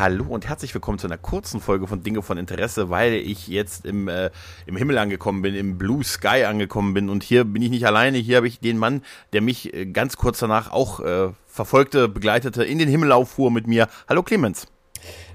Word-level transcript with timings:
Hallo 0.00 0.24
und 0.30 0.48
herzlich 0.48 0.72
willkommen 0.72 0.98
zu 0.98 1.06
einer 1.06 1.18
kurzen 1.18 1.60
Folge 1.60 1.86
von 1.86 2.02
Dinge 2.02 2.22
von 2.22 2.38
Interesse, 2.38 2.88
weil 2.88 3.12
ich 3.12 3.48
jetzt 3.48 3.84
im, 3.84 4.08
äh, 4.08 4.30
im 4.64 4.78
Himmel 4.78 4.96
angekommen 4.96 5.42
bin, 5.42 5.54
im 5.54 5.76
Blue 5.76 6.02
Sky 6.02 6.44
angekommen 6.44 6.94
bin 6.94 7.10
und 7.10 7.22
hier 7.22 7.44
bin 7.44 7.60
ich 7.60 7.68
nicht 7.68 7.84
alleine, 7.86 8.16
hier 8.16 8.38
habe 8.38 8.48
ich 8.48 8.60
den 8.60 8.78
Mann, 8.78 9.02
der 9.34 9.42
mich 9.42 9.74
äh, 9.74 9.84
ganz 9.84 10.16
kurz 10.16 10.38
danach 10.38 10.72
auch 10.72 11.00
äh, 11.00 11.28
verfolgte, 11.46 12.08
begleitete, 12.08 12.64
in 12.64 12.78
den 12.78 12.88
Himmel 12.88 13.12
auffuhr 13.12 13.50
mit 13.50 13.66
mir. 13.66 13.88
Hallo 14.08 14.22
Clemens. 14.22 14.68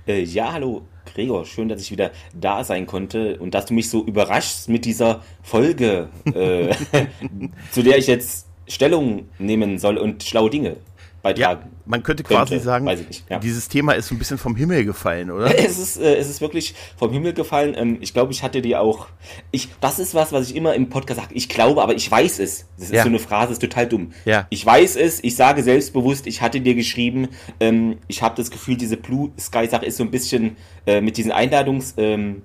Äh, 0.07 0.23
ja, 0.23 0.54
hallo 0.54 0.88
Gregor, 1.13 1.45
schön, 1.45 1.70
dass 1.70 1.79
ich 1.79 1.91
wieder 1.91 2.09
da 2.34 2.63
sein 2.63 2.88
konnte 2.88 3.38
und 3.38 3.54
dass 3.54 3.68
du 3.68 3.76
mich 3.76 3.91
so 3.91 4.04
überraschst 4.04 4.68
mit 4.68 4.85
dieser 4.85 5.21
Folge, 5.43 6.09
äh, 6.34 6.73
zu 7.71 7.84
der 7.84 7.99
ich 7.99 8.07
jetzt 8.07 8.48
Stellung 8.68 9.29
nehmen 9.38 9.77
soll 9.77 9.99
und 9.99 10.23
schlaue 10.23 10.49
Dinge 10.49 10.77
beitragen. 11.26 11.70
Ja, 11.71 11.84
man 11.85 12.03
könnte 12.03 12.23
quasi 12.23 12.52
könnte, 12.52 12.66
sagen, 12.66 12.85
nicht, 12.85 13.25
ja. 13.30 13.39
dieses 13.39 13.67
Thema 13.67 13.93
ist 13.93 14.07
so 14.07 14.16
ein 14.16 14.17
bisschen 14.17 14.38
vom 14.38 14.55
Himmel 14.55 14.85
gefallen, 14.85 15.31
oder? 15.31 15.53
Es 15.66 15.80
ist, 15.80 15.98
äh, 15.98 16.16
es 16.16 16.30
ist 16.30 16.41
wirklich 16.41 16.76
vom 16.98 17.12
Himmel 17.12 17.34
gefallen. 17.34 17.76
Ähm, 17.77 17.98
ich 18.02 18.13
glaube, 18.13 18.31
ich 18.31 18.43
hatte 18.43 18.62
dir 18.62 18.81
auch. 18.81 19.07
Ich, 19.52 19.70
das 19.81 19.99
ist 19.99 20.13
was, 20.16 20.31
was 20.31 20.49
ich 20.49 20.55
immer 20.55 20.73
im 20.73 20.90
Podcast 20.90 21.20
sage. 21.21 21.34
Ich 21.35 21.49
glaube, 21.49 21.81
aber 21.81 21.95
ich 21.95 22.09
weiß 22.09 22.40
es. 22.40 22.66
Das 22.77 22.88
ist 22.88 22.93
Ja. 22.93 23.03
so 23.03 23.09
eine 23.09 23.20
Phrase, 23.20 23.54
ist 23.54 23.62
total 23.62 23.87
dumm. 23.87 24.13
Ja. 24.26 24.48
Ich 24.49 24.65
weiß 24.65 24.95
es, 24.95 25.23
ich 25.23 25.35
sage 25.35 25.63
selbstbewusst, 25.63 26.27
ich 26.27 26.41
hatte 26.41 26.62
dir 26.62 26.76
geschrieben, 26.76 27.29
ähm, 27.60 27.98
ich 28.07 28.21
habe 28.21 28.35
das 28.35 28.51
Gefühl, 28.51 28.77
diese 28.77 28.98
Blue 28.98 29.32
Sky-Sache 29.40 29.85
ist 29.85 29.98
so 29.98 30.04
ein 30.04 30.12
bisschen 30.12 30.57
äh, 30.88 31.01
mit 31.01 31.17
diesen 31.17 31.32
Einladungscodes 31.32 31.98
ähm, 31.98 32.43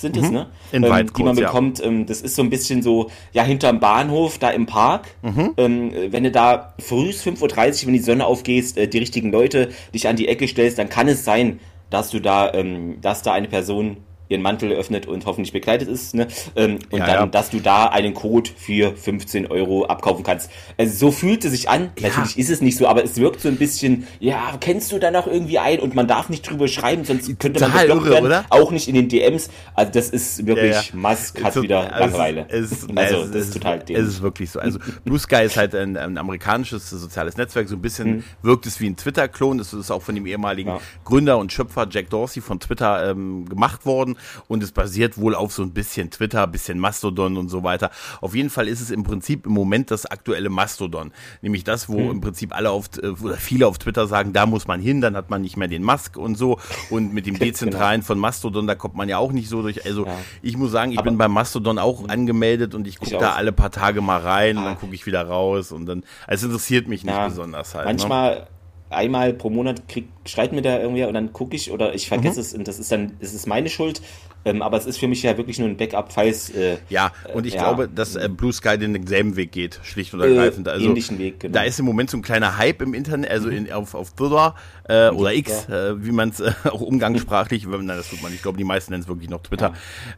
sind 0.00 0.16
es, 0.16 0.30
ne? 0.30 0.48
Ähm, 0.72 0.82
die 1.16 1.22
man 1.22 1.36
ja. 1.36 1.46
bekommt. 1.46 1.84
Ähm, 1.84 2.06
das 2.06 2.22
ist 2.22 2.36
so 2.36 2.42
ein 2.42 2.50
bisschen 2.50 2.82
so, 2.82 3.10
ja, 3.32 3.42
hinterm 3.42 3.80
Bahnhof, 3.80 4.38
da 4.38 4.50
im 4.50 4.66
Park. 4.66 5.08
Mhm. 5.22 5.54
Ähm, 5.56 5.94
äh, 5.94 6.12
wenn 6.12 6.24
du 6.24 6.30
da 6.30 6.74
frühs 6.78 7.24
5.30 7.24 7.82
Uhr, 7.82 7.86
wenn 7.88 7.94
die 7.94 8.00
Sonne 8.00 8.26
aufgehst, 8.26 8.78
äh, 8.82 8.88
die 8.88 8.98
richtigen 8.98 9.30
Leute 9.32 9.68
dich 9.94 10.08
an 10.08 10.16
die 10.16 10.28
Ecke 10.28 10.48
stellst, 10.48 10.78
dann 10.78 10.88
kann 10.88 11.08
es 11.08 11.24
sein, 11.24 11.60
dass 11.90 12.10
du 12.10 12.20
da, 12.20 12.52
ähm, 12.54 13.00
dass 13.00 13.22
da 13.22 13.32
eine 13.32 13.48
Person 13.48 13.98
ihren 14.28 14.42
Mantel 14.42 14.72
öffnet 14.72 15.06
und 15.06 15.26
hoffentlich 15.26 15.52
bekleidet 15.52 15.88
ist, 15.88 16.14
ne? 16.14 16.26
Ähm, 16.56 16.78
und 16.90 17.00
Ja, 17.00 17.06
dann, 17.06 17.14
ja. 17.16 17.26
dass 17.26 17.50
du 17.50 17.60
da 17.60 17.86
einen 17.86 18.14
Code 18.14 18.50
für 18.56 18.96
15 18.96 19.46
Euro 19.50 19.84
abkaufen 19.86 20.24
kannst. 20.24 20.50
Also 20.78 20.94
so 20.96 21.10
fühlt 21.12 21.44
es 21.44 21.50
sich 21.52 21.68
an. 21.68 21.90
Ja. 21.98 22.08
Natürlich 22.08 22.38
ist 22.38 22.48
es 22.50 22.60
nicht 22.62 22.76
so, 22.78 22.86
aber 22.88 23.04
es 23.04 23.16
wirkt 23.16 23.40
so 23.40 23.48
ein 23.48 23.56
bisschen, 23.56 24.06
ja, 24.20 24.54
kennst 24.60 24.90
du 24.92 24.98
da 24.98 25.10
noch 25.10 25.26
irgendwie 25.26 25.58
ein 25.58 25.80
und 25.80 25.94
man 25.94 26.06
darf 26.08 26.28
nicht 26.30 26.48
drüber 26.48 26.66
schreiben, 26.68 27.04
sonst 27.04 27.26
könnte 27.38 27.60
man 27.60 27.70
Total 27.70 27.86
geblockt 27.86 28.06
irre, 28.06 28.14
werden. 28.14 28.26
oder? 28.26 28.44
Auch 28.50 28.70
nicht 28.70 28.88
in 28.88 28.94
den 28.94 29.08
DMs. 29.08 29.50
Also 29.74 29.92
das 29.92 30.08
ist 30.10 30.46
wirklich. 30.46 30.94
Musk 30.94 31.42
hat 31.44 31.52
So- 31.54 31.62
wieder 31.62 31.92
also 31.92 32.04
Langeweile. 32.16 32.46
Es 32.48 32.86
also 32.96 33.22
es 33.22 33.30
das 33.32 33.42
ist 33.46 33.52
total 33.54 33.78
es 33.78 33.84
dämlich. 33.84 34.06
ist 34.08 34.22
wirklich 34.22 34.50
so. 34.50 34.60
Also 34.60 34.78
Blue 35.04 35.18
Sky 35.18 35.42
ist 35.44 35.56
halt 35.56 35.74
ein, 35.74 35.96
ein 35.96 36.16
amerikanisches 36.16 36.88
soziales 36.88 37.36
Netzwerk. 37.36 37.68
So 37.68 37.76
ein 37.76 37.82
bisschen 37.82 38.02
Mhm. 38.16 38.24
wirkt 38.42 38.66
es 38.66 38.80
wie 38.80 38.86
ein 38.88 38.96
Twitter-Klon. 38.96 39.58
Das 39.58 39.72
ist 39.74 39.90
auch 39.90 40.02
von 40.02 40.14
dem 40.14 40.26
ehemaligen. 40.26 40.72
Gründer 41.04 41.38
und 41.38 41.52
Schöpfer 41.52 41.86
Jack 41.90 42.08
Dorsey 42.10 42.40
von 42.42 42.60
Twitter 42.60 43.10
ähm, 43.10 43.46
gemacht 43.48 43.84
worden. 43.86 44.11
Und 44.48 44.62
es 44.62 44.72
basiert 44.72 45.18
wohl 45.18 45.34
auf 45.34 45.52
so 45.52 45.62
ein 45.62 45.72
bisschen 45.72 46.10
Twitter, 46.10 46.46
bisschen 46.46 46.78
Mastodon 46.78 47.36
und 47.36 47.48
so 47.48 47.62
weiter. 47.62 47.90
Auf 48.20 48.34
jeden 48.34 48.50
Fall 48.50 48.68
ist 48.68 48.80
es 48.80 48.90
im 48.90 49.02
Prinzip 49.04 49.46
im 49.46 49.52
Moment 49.52 49.90
das 49.90 50.06
aktuelle 50.06 50.50
Mastodon. 50.50 51.12
Nämlich 51.42 51.64
das, 51.64 51.88
wo 51.88 52.10
im 52.10 52.20
Prinzip 52.20 52.54
alle 52.54 52.70
auf, 52.70 52.86
äh, 53.02 53.08
oder 53.08 53.36
viele 53.36 53.66
auf 53.66 53.78
Twitter 53.78 54.06
sagen, 54.06 54.32
da 54.32 54.46
muss 54.46 54.66
man 54.66 54.80
hin, 54.80 55.00
dann 55.00 55.16
hat 55.16 55.30
man 55.30 55.42
nicht 55.42 55.56
mehr 55.56 55.68
den 55.68 55.82
Musk 55.84 56.16
und 56.16 56.36
so. 56.36 56.58
Und 56.90 57.12
mit 57.12 57.26
dem 57.26 57.38
Dezentralen 57.38 58.02
von 58.02 58.18
Mastodon, 58.18 58.66
da 58.66 58.74
kommt 58.74 58.94
man 58.94 59.08
ja 59.08 59.18
auch 59.18 59.32
nicht 59.32 59.48
so 59.48 59.62
durch. 59.62 59.84
Also 59.84 60.06
Ja. 60.06 60.16
ich 60.42 60.56
muss 60.56 60.70
sagen, 60.70 60.92
ich 60.92 60.98
Aber- 60.98 61.10
bin 61.10 61.18
beim 61.18 61.32
Mastodon 61.32 61.78
auch 61.78 62.08
angemeldet 62.08 62.74
und 62.74 62.86
ich 62.86 62.98
gucke 62.98 63.18
da 63.18 63.32
alle 63.32 63.52
paar 63.52 63.70
Tage 63.70 64.00
mal 64.00 64.18
rein 64.20 64.56
und 64.58 64.64
Ah. 64.64 64.68
dann 64.70 64.78
gucke 64.78 64.94
ich 64.94 65.06
wieder 65.06 65.22
raus 65.26 65.72
und 65.72 65.86
dann, 65.86 66.02
also 66.26 66.46
es 66.46 66.50
interessiert 66.52 66.88
mich 66.88 67.04
nicht 67.04 67.14
Ja, 67.14 67.28
besonders 67.28 67.74
halt. 67.74 67.86
Ne? 67.86 68.46
Einmal 68.92 69.32
pro 69.32 69.50
Monat 69.50 69.88
krieg, 69.88 70.06
schreit 70.26 70.52
mir 70.52 70.62
da 70.62 70.78
irgendwer 70.80 71.08
und 71.08 71.14
dann 71.14 71.32
gucke 71.32 71.56
ich 71.56 71.70
oder 71.70 71.94
ich 71.94 72.04
Mhm. 72.06 72.14
vergesse 72.14 72.40
es 72.40 72.54
und 72.54 72.68
das 72.68 72.78
ist 72.78 72.90
dann, 72.92 73.12
es 73.20 73.34
ist 73.34 73.46
meine 73.46 73.68
Schuld. 73.68 74.00
Ähm, 74.44 74.60
aber 74.60 74.76
es 74.76 74.86
ist 74.86 74.98
für 74.98 75.06
mich 75.06 75.22
ja 75.22 75.36
wirklich 75.36 75.60
nur 75.60 75.68
ein 75.68 75.76
Backup, 75.76 76.12
falls 76.12 76.50
äh, 76.50 76.78
Ja, 76.88 77.12
und 77.32 77.46
ich 77.46 77.54
ja. 77.54 77.60
glaube, 77.62 77.88
dass 77.88 78.16
äh, 78.16 78.28
Blue 78.28 78.52
Sky 78.52 78.76
denselben 78.76 79.36
Weg 79.36 79.52
geht, 79.52 79.78
schlicht 79.84 80.12
und 80.14 80.20
Äh, 80.20 80.30
ergreifend. 80.30 80.66
Also 80.66 80.84
ähnlichen 80.88 81.20
Weg, 81.20 81.38
genau. 81.38 81.50
Mhm. 81.50 81.54
da 81.54 81.62
ist 81.62 81.78
im 81.78 81.86
Moment 81.86 82.10
so 82.10 82.16
ein 82.16 82.22
kleiner 82.22 82.58
Hype 82.58 82.82
im 82.82 82.92
Internet, 82.92 83.30
also 83.30 83.48
in, 83.50 83.70
auf, 83.72 83.94
auf 83.94 84.10
Twitter 84.14 84.56
äh, 84.88 85.10
oder 85.10 85.32
X, 85.34 85.68
äh, 85.68 86.04
wie 86.04 86.12
man 86.12 86.30
es 86.30 86.40
äh, 86.40 86.52
auch 86.70 86.80
umgangssprachlich, 86.80 87.70
wenn, 87.70 87.84
nein, 87.86 87.96
das 87.96 88.08
tut 88.10 88.22
man, 88.22 88.32
ich 88.34 88.42
glaube, 88.42 88.58
die 88.58 88.64
meisten 88.64 88.92
nennen 88.92 89.02
es 89.02 89.08
wirklich 89.08 89.30
noch 89.30 89.42
Twitter, 89.42 89.72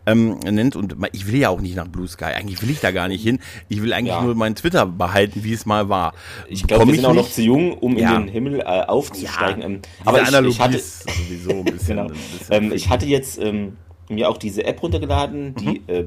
ähm, 0.06 0.38
nennt. 0.40 0.76
Und 0.76 0.96
ich 1.12 1.26
will 1.26 1.36
ja 1.36 1.48
auch 1.50 1.60
nicht 1.60 1.76
nach 1.76 1.88
Blue 1.88 2.08
Sky. 2.08 2.24
Eigentlich 2.26 2.60
will 2.62 2.70
ich 2.70 2.80
da 2.80 2.90
gar 2.90 3.08
nicht 3.08 3.22
hin. 3.22 3.40
Ich 3.68 3.82
will 3.82 3.92
eigentlich 3.92 4.14
Ja. 4.14 4.22
nur 4.22 4.34
meinen 4.34 4.54
Twitter 4.54 4.86
behalten, 4.86 5.44
wie 5.44 5.52
es 5.52 5.66
mal 5.66 5.88
war. 5.88 6.14
ich 6.48 6.66
glaube, 6.66 6.86
wir 6.88 6.94
sind 6.94 7.04
auch 7.06 7.14
noch 7.14 7.30
zu 7.30 7.42
jung, 7.42 7.72
um 7.74 7.96
Ja. 7.96 8.16
in 8.16 8.22
den 8.26 8.28
Himmel 8.28 8.60
äh, 8.60 8.64
aufzusteigen. 8.64 9.60
Ja, 9.62 9.66
ähm, 9.68 9.80
aber 10.04 10.22
ich, 10.22 10.28
ich 10.48 10.60
hatte, 10.60 10.76
ist 10.76 11.02
sowieso 11.28 11.50
ein 11.50 11.64
bisschen. 11.64 11.96
genau. 11.96 12.08
ein 12.08 12.12
bisschen 12.14 12.64
ähm, 12.64 12.72
ich 12.72 12.88
hatte 12.88 13.06
jetzt 13.06 13.38
ähm, 13.38 13.76
mir 14.08 14.28
auch 14.28 14.36
diese 14.38 14.64
App 14.64 14.82
runtergeladen, 14.82 15.54
die 15.56 15.66
Mhm. 15.66 15.80
äh, 15.86 16.04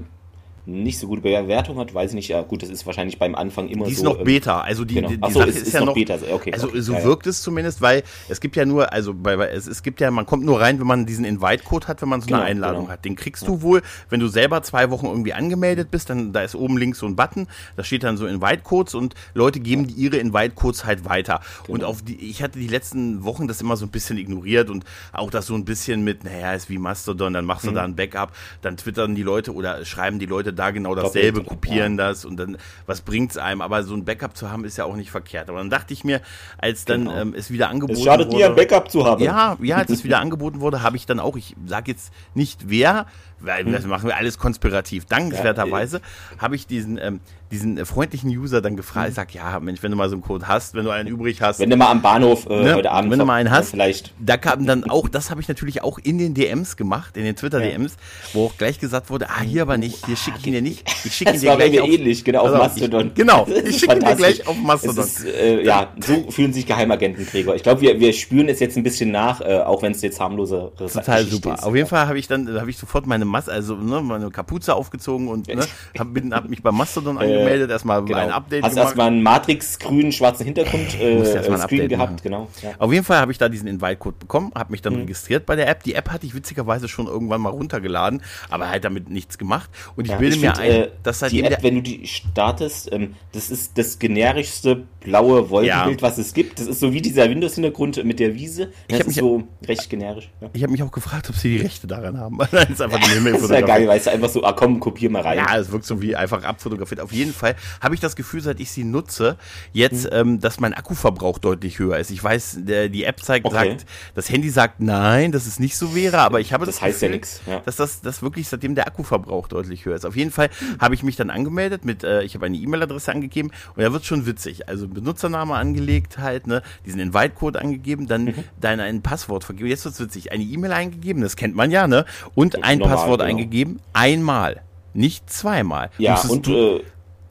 nicht 0.67 0.99
so 0.99 1.07
gute 1.07 1.21
Bewertung 1.21 1.77
hat, 1.79 1.93
weiß 1.93 2.11
ich 2.11 2.15
nicht. 2.15 2.27
Ja, 2.27 2.41
gut, 2.41 2.61
das 2.61 2.69
ist 2.69 2.85
wahrscheinlich 2.85 3.17
beim 3.17 3.35
Anfang 3.35 3.69
immer 3.69 3.85
Die 3.85 3.93
ist 3.93 3.99
so. 3.99 4.03
noch 4.03 4.19
ähm, 4.19 4.25
Beta, 4.25 4.59
also 4.61 4.83
die, 4.83 4.95
genau. 4.95 5.07
die, 5.07 5.17
die 5.17 5.31
so, 5.31 5.39
Sache 5.39 5.49
ist- 5.49 5.61
ist, 5.61 5.73
ja 5.73 5.79
noch 5.79 5.87
noch 5.87 5.93
Beta, 5.95 6.15
okay, 6.31 6.51
also 6.51 6.67
okay, 6.67 6.81
so 6.81 6.91
ja, 6.93 6.99
ja. 6.99 7.05
wirkt 7.05 7.25
es 7.25 7.41
zumindest, 7.41 7.81
weil 7.81 8.03
es 8.27 8.41
gibt 8.41 8.57
ja 8.57 8.65
nur, 8.65 8.91
also 8.91 9.13
bei, 9.13 9.35
es, 9.47 9.65
es 9.65 9.81
gibt 9.81 10.01
ja, 10.01 10.11
man 10.11 10.25
kommt 10.25 10.43
nur 10.43 10.59
rein, 10.59 10.77
wenn 10.79 10.87
man 10.87 11.05
diesen 11.05 11.23
Invite-Code 11.23 11.87
hat, 11.87 12.01
wenn 12.01 12.09
man 12.09 12.19
so 12.21 12.27
eine 12.27 12.35
Genau, 12.37 12.45
Einladung 12.49 12.81
genau. 12.81 12.91
hat. 12.91 13.05
Den 13.05 13.15
kriegst 13.15 13.47
du 13.47 13.61
wohl, 13.61 13.81
wenn 14.09 14.19
du 14.19 14.27
selber 14.27 14.61
zwei 14.61 14.89
Wochen 14.91 15.05
irgendwie 15.05 15.33
angemeldet 15.33 15.89
bist, 15.89 16.09
dann 16.09 16.33
da 16.33 16.41
ist 16.41 16.53
oben 16.53 16.77
links 16.77 16.99
so 16.99 17.05
ein 17.05 17.15
Button, 17.15 17.47
da 17.77 17.83
steht 17.85 18.03
dann 18.03 18.17
so 18.17 18.27
Invite-Codes 18.27 18.93
und 18.93 19.15
Leute 19.33 19.61
geben 19.61 19.87
die 19.87 19.93
ihre 19.93 20.17
Invite-Codes 20.17 20.83
halt 20.83 21.05
weiter. 21.05 21.39
Und 21.69 21.77
Genau. 21.79 21.87
auf 21.91 22.01
die, 22.01 22.15
ich 22.29 22.43
hatte 22.43 22.59
die 22.59 22.67
letzten 22.67 23.23
Wochen 23.23 23.47
das 23.47 23.61
immer 23.61 23.77
so 23.77 23.85
ein 23.85 23.89
bisschen 23.91 24.17
ignoriert 24.17 24.69
und 24.69 24.83
auch 25.13 25.29
das 25.31 25.45
so 25.47 25.55
ein 25.55 25.63
bisschen 25.63 26.03
mit, 26.03 26.25
naja, 26.25 26.53
ist 26.53 26.69
wie 26.69 26.77
Mastodon, 26.77 27.31
dann 27.33 27.45
Mhm. 27.45 27.47
machst 27.47 27.65
du 27.65 27.71
da 27.71 27.83
ein 27.85 27.95
Backup, 27.95 28.33
dann 28.61 28.75
twittern 28.75 29.15
die 29.15 29.23
Leute 29.23 29.53
oder 29.53 29.85
schreiben 29.85 30.19
die 30.19 30.25
Leute 30.25 30.53
da 30.57 30.71
genau 30.71 30.95
dasselbe, 30.95 31.39
Doppelt, 31.39 31.61
kopieren 31.61 31.97
ja. 31.97 32.09
das 32.09 32.25
und 32.25 32.37
dann, 32.37 32.57
was 32.85 33.01
bringt's 33.01 33.37
einem? 33.37 33.61
Aber 33.61 33.83
so 33.83 33.95
ein 33.95 34.03
Backup 34.03 34.35
zu 34.35 34.51
haben, 34.51 34.65
ist 34.65 34.77
ja 34.77 34.85
auch 34.85 34.95
nicht 34.95 35.11
verkehrt. 35.11 35.49
Aber 35.49 35.59
dann 35.59 35.69
dachte 35.69 35.93
ich 35.93 36.03
mir, 36.03 36.21
als 36.57 36.85
dann 36.85 37.05
Genau. 37.05 37.15
ähm, 37.15 37.33
es 37.37 37.51
wieder 37.51 37.69
angeboten 37.69 37.99
es 37.99 38.05
schadet 38.05 38.27
wurde. 38.27 38.37
nie, 38.37 38.43
ein 38.43 38.55
Backup 38.55 38.91
zu 38.91 39.05
haben. 39.05 39.23
Ja, 39.23 39.57
ja, 39.61 39.77
als 39.77 39.91
es 39.91 40.03
wieder 40.03 40.19
angeboten 40.21 40.59
wurde, 40.59 40.81
habe 40.83 40.97
ich 40.97 41.05
dann 41.05 41.19
auch, 41.19 41.37
ich 41.37 41.55
sage 41.65 41.91
jetzt 41.91 42.11
nicht 42.33 42.69
wer. 42.69 43.05
Das 43.45 43.85
machen 43.85 44.07
wir 44.07 44.17
alles 44.17 44.37
konspirativ. 44.37 45.05
Dankenswerterweise 45.05 46.01
habe 46.39 46.55
ich 46.55 46.67
diesen, 46.67 46.97
ähm, 46.97 47.19
diesen 47.51 47.77
äh, 47.77 47.85
freundlichen 47.85 48.29
User 48.29 48.61
dann 48.61 48.75
gefragt. 48.75 49.09
Ich 49.09 49.15
sag, 49.15 49.33
ja, 49.33 49.59
Mensch, 49.59 49.81
wenn 49.83 49.91
du 49.91 49.97
mal 49.97 50.09
so 50.09 50.15
einen 50.15 50.21
Code 50.23 50.47
hast, 50.47 50.73
wenn 50.73 50.83
du 50.83 50.91
einen 50.91 51.07
übrig 51.07 51.41
hast, 51.41 51.57
Hm. 51.57 51.63
Wenn 51.63 51.69
du 51.71 51.77
mal 51.77 51.91
am 51.91 52.01
Bahnhof 52.01 52.45
äh, 52.49 52.63
Ne? 52.63 52.75
heute 52.75 52.91
Abend 52.91 53.11
Wenn 53.11 53.19
du 53.19 53.25
mal 53.25 53.35
einen 53.35 53.51
hast, 53.51 53.71
vielleicht 53.71 54.13
da 54.19 54.37
kam 54.37 54.65
dann 54.65 54.83
auch, 54.89 55.07
das 55.07 55.29
habe 55.29 55.41
ich 55.41 55.47
natürlich 55.47 55.83
auch 55.83 55.97
in 55.99 56.17
den 56.17 56.33
DMs 56.33 56.75
gemacht, 56.77 57.15
in 57.17 57.23
den 57.23 57.35
Twitter-DMs, 57.35 57.95
wo 58.33 58.45
auch 58.45 58.57
gleich 58.57 58.79
gesagt 58.79 59.09
wurde, 59.09 59.29
ah, 59.29 59.41
hier 59.41 59.61
aber 59.61 59.77
nicht, 59.77 60.05
hier 60.05 60.15
schicke 60.15 60.37
ich 60.39 60.47
ihn 60.47 60.53
dir 60.53 60.61
nicht, 60.61 60.83
ich 61.05 61.13
schicke 61.13 61.31
ihn 61.35 61.41
dir 61.41 61.55
gleich 61.55 61.71
mir 61.71 61.83
auf, 61.83 61.89
ähnlich, 61.89 62.23
genau, 62.23 62.41
auf 62.41 62.57
Mastodon. 62.57 63.07
Ich, 63.07 63.13
genau, 63.13 63.47
ich 63.65 63.79
schicke 63.79 63.95
ihn 63.95 64.05
dir 64.05 64.15
gleich 64.15 64.47
auf 64.47 64.57
Mastodon. 64.57 65.03
Ist, 65.03 65.25
äh, 65.25 65.63
ja, 65.63 65.93
so 66.05 66.29
fühlen 66.31 66.53
sich 66.53 66.65
Geheimagenten, 66.65 67.25
Gregor. 67.25 67.55
Ich 67.55 67.63
glaube, 67.63 67.81
wir, 67.81 67.99
wir 67.99 68.13
spüren 68.13 68.49
es 68.49 68.59
jetzt 68.59 68.77
ein 68.77 68.83
bisschen 68.83 69.11
nach, 69.11 69.41
äh, 69.41 69.59
auch 69.59 69.81
wenn 69.81 69.91
es 69.93 70.01
jetzt 70.01 70.19
harmlose 70.19 70.71
Total 70.77 71.25
super. 71.25 71.63
Auf 71.63 71.75
jeden 71.75 71.87
Fall 71.87 72.07
habe 72.07 72.19
ich 72.19 72.27
dann, 72.27 72.45
da 72.45 72.59
habe 72.59 72.69
ich 72.69 72.77
sofort 72.77 73.07
meine 73.07 73.25
Mas 73.27 73.47
also 73.49 73.75
ne, 73.75 74.01
meine 74.01 74.29
Kapuze 74.31 74.73
aufgezogen 74.75 75.27
und 75.27 75.47
ne, 75.47 75.65
hab, 75.99 76.13
bin, 76.13 76.33
hab 76.33 76.49
mich 76.49 76.63
bei 76.63 76.71
Mastodon 76.71 77.17
angemeldet, 77.17 77.69
erstmal 77.69 78.03
Genau. 78.03 78.19
ein 78.19 78.31
Update 78.31 78.63
Hast 78.63 78.77
erstmal 78.77 79.07
einen 79.07 79.21
Matrix-grünen, 79.23 80.11
schwarzen 80.11 80.45
Hintergrund 80.45 80.99
äh, 80.99 81.19
äh, 81.19 81.43
Screen 81.43 81.61
Update 81.61 81.89
gehabt, 81.89 82.11
machen. 82.13 82.21
genau. 82.23 82.47
Ja. 82.61 82.71
Auf 82.79 82.91
jeden 82.93 83.03
Fall 83.05 83.17
habe 83.19 83.31
ich 83.31 83.37
da 83.37 83.49
diesen 83.49 83.67
Invite-Code 83.67 84.17
bekommen, 84.19 84.51
habe 84.55 84.71
mich 84.71 84.81
dann 84.81 84.93
Mhm. 84.93 84.99
registriert 85.01 85.45
bei 85.45 85.55
der 85.55 85.67
App. 85.67 85.83
Die 85.83 85.93
App 85.95 86.09
hatte 86.09 86.25
ich 86.25 86.33
witzigerweise 86.33 86.87
schon 86.87 87.07
irgendwann 87.07 87.41
mal 87.41 87.49
runtergeladen, 87.49 88.21
aber 88.49 88.69
halt 88.69 88.83
damit 88.85 89.09
nichts 89.09 89.37
gemacht. 89.37 89.69
Und 89.95 90.05
ich 90.05 90.11
Ja, 90.11 90.17
bilde 90.17 90.35
ich 90.35 90.41
mir 90.41 90.55
find, 90.55 90.59
ein, 90.59 90.71
äh, 90.71 90.89
dass 91.03 91.19
die 91.19 91.25
seitdem 91.25 91.45
App, 91.45 91.63
wenn 91.63 91.75
du 91.75 91.81
die 91.81 92.07
startest, 92.07 92.91
ähm, 92.93 93.15
das 93.33 93.49
ist 93.49 93.77
das 93.77 93.99
generischste 93.99 94.83
blaue 95.01 95.49
Wolkenbild, 95.49 96.01
Ja. 96.01 96.07
was 96.07 96.17
es 96.17 96.33
gibt. 96.33 96.59
Das 96.59 96.67
ist 96.67 96.79
so 96.79 96.93
wie 96.93 97.01
dieser 97.01 97.29
Windows-Hintergrund 97.29 98.03
mit 98.03 98.19
der 98.19 98.35
Wiese. 98.35 98.71
Das 98.87 98.99
hab 98.99 99.01
ist 99.01 99.07
mich- 99.07 99.15
so 99.17 99.43
recht 99.67 99.89
generisch. 99.89 100.29
Ja. 100.41 100.49
Ich 100.53 100.63
habe 100.63 100.71
mich 100.71 100.83
auch 100.83 100.91
gefragt, 100.91 101.29
ob 101.29 101.35
sie 101.35 101.57
die 101.57 101.63
Rechte 101.63 101.87
daran 101.87 102.17
haben. 102.19 102.37
Nein, 102.51 102.67
ist 102.71 102.81
einfach 102.81 102.99
Himmel 103.23 103.33
Das 103.33 103.41
ist 103.43 103.49
ja 103.51 103.61
geil, 103.61 103.87
weißt 103.87 104.07
du, 104.07 104.11
einfach 104.11 104.29
so, 104.29 104.43
ah 104.43 104.53
komm, 104.53 104.79
kopier 104.79 105.09
mal 105.09 105.21
rein. 105.21 105.37
Ja, 105.37 105.57
es 105.57 105.71
wirkt 105.71 105.85
so 105.85 106.01
wie 106.01 106.15
einfach 106.15 106.43
abfotografiert. 106.43 107.01
Auf 107.01 107.11
jeden 107.11 107.33
Fall 107.33 107.55
habe 107.81 107.95
ich 107.95 108.01
das 108.01 108.15
Gefühl, 108.15 108.41
seit 108.41 108.59
ich 108.59 108.71
sie 108.71 108.83
nutze, 108.83 109.37
jetzt, 109.73 110.05
Mhm. 110.05 110.09
ähm, 110.13 110.39
dass 110.39 110.59
mein 110.59 110.73
Akkuverbrauch 110.73 111.39
deutlich 111.39 111.79
höher 111.79 111.97
ist. 111.97 112.11
Ich 112.11 112.23
weiß, 112.23 112.57
der, 112.61 112.89
die 112.89 113.03
App 113.03 113.21
zeigt, 113.23 113.45
Okay. 113.45 113.55
sagt, 113.69 113.85
das 114.15 114.29
Handy 114.29 114.49
sagt 114.49 114.79
nein, 114.79 115.31
dass 115.31 115.45
es 115.47 115.59
nicht 115.59 115.77
so 115.77 115.95
wäre, 115.95 116.19
aber 116.19 116.39
ich 116.39 116.53
habe 116.53 116.65
das, 116.65 116.75
Das 116.75 116.81
heißt 116.83 117.01
ja 117.01 117.07
Gefühl, 117.07 117.17
nix, 117.17 117.41
ja. 117.47 117.59
dass 117.61 117.75
das, 117.75 118.01
das 118.01 118.21
wirklich 118.21 118.47
seitdem 118.47 118.75
der 118.75 118.87
Akkuverbrauch 118.87 119.47
deutlich 119.47 119.85
höher 119.85 119.95
ist. 119.95 120.05
Auf 120.05 120.15
jeden 120.15 120.31
Fall 120.31 120.49
habe 120.79 120.95
ich 120.95 121.03
mich 121.03 121.15
dann 121.15 121.29
angemeldet 121.29 121.85
mit, 121.85 122.03
äh, 122.03 122.23
ich 122.23 122.35
habe 122.35 122.45
eine 122.45 122.57
E-Mail-Adresse 122.57 123.11
angegeben 123.11 123.51
und 123.75 123.83
da 123.83 123.91
wird 123.93 124.05
schon 124.05 124.25
witzig. 124.25 124.67
Also 124.69 124.87
Benutzername 124.87 125.55
angelegt 125.55 126.17
halt, 126.17 126.47
ne, 126.47 126.61
diesen 126.85 126.99
Invite-Code 126.99 127.59
angegeben, 127.61 128.07
dann 128.07 128.25
Mhm. 128.25 128.33
dein 128.59 128.79
ein 128.79 129.01
Passwort 129.01 129.43
vergeben. 129.43 129.69
Jetzt 129.69 129.85
wird's 129.85 129.99
witzig. 129.99 130.31
Eine 130.31 130.43
E-Mail 130.43 130.71
eingegeben, 130.71 131.21
das 131.21 131.35
kennt 131.35 131.55
man 131.55 131.71
ja, 131.71 131.87
ne? 131.87 132.05
Und 132.35 132.63
ein 132.63 132.79
Normal, 132.79 132.95
Passwort 132.97 133.06
genau. 133.15 133.23
eingegeben, 133.29 133.79
einmal. 133.93 134.61
Nicht 134.93 135.29
zweimal. 135.29 135.89
Ja, 135.97 136.11
Musstest 136.11 136.33
und 136.33 136.47
du- 136.47 136.53
äh, 136.77 136.81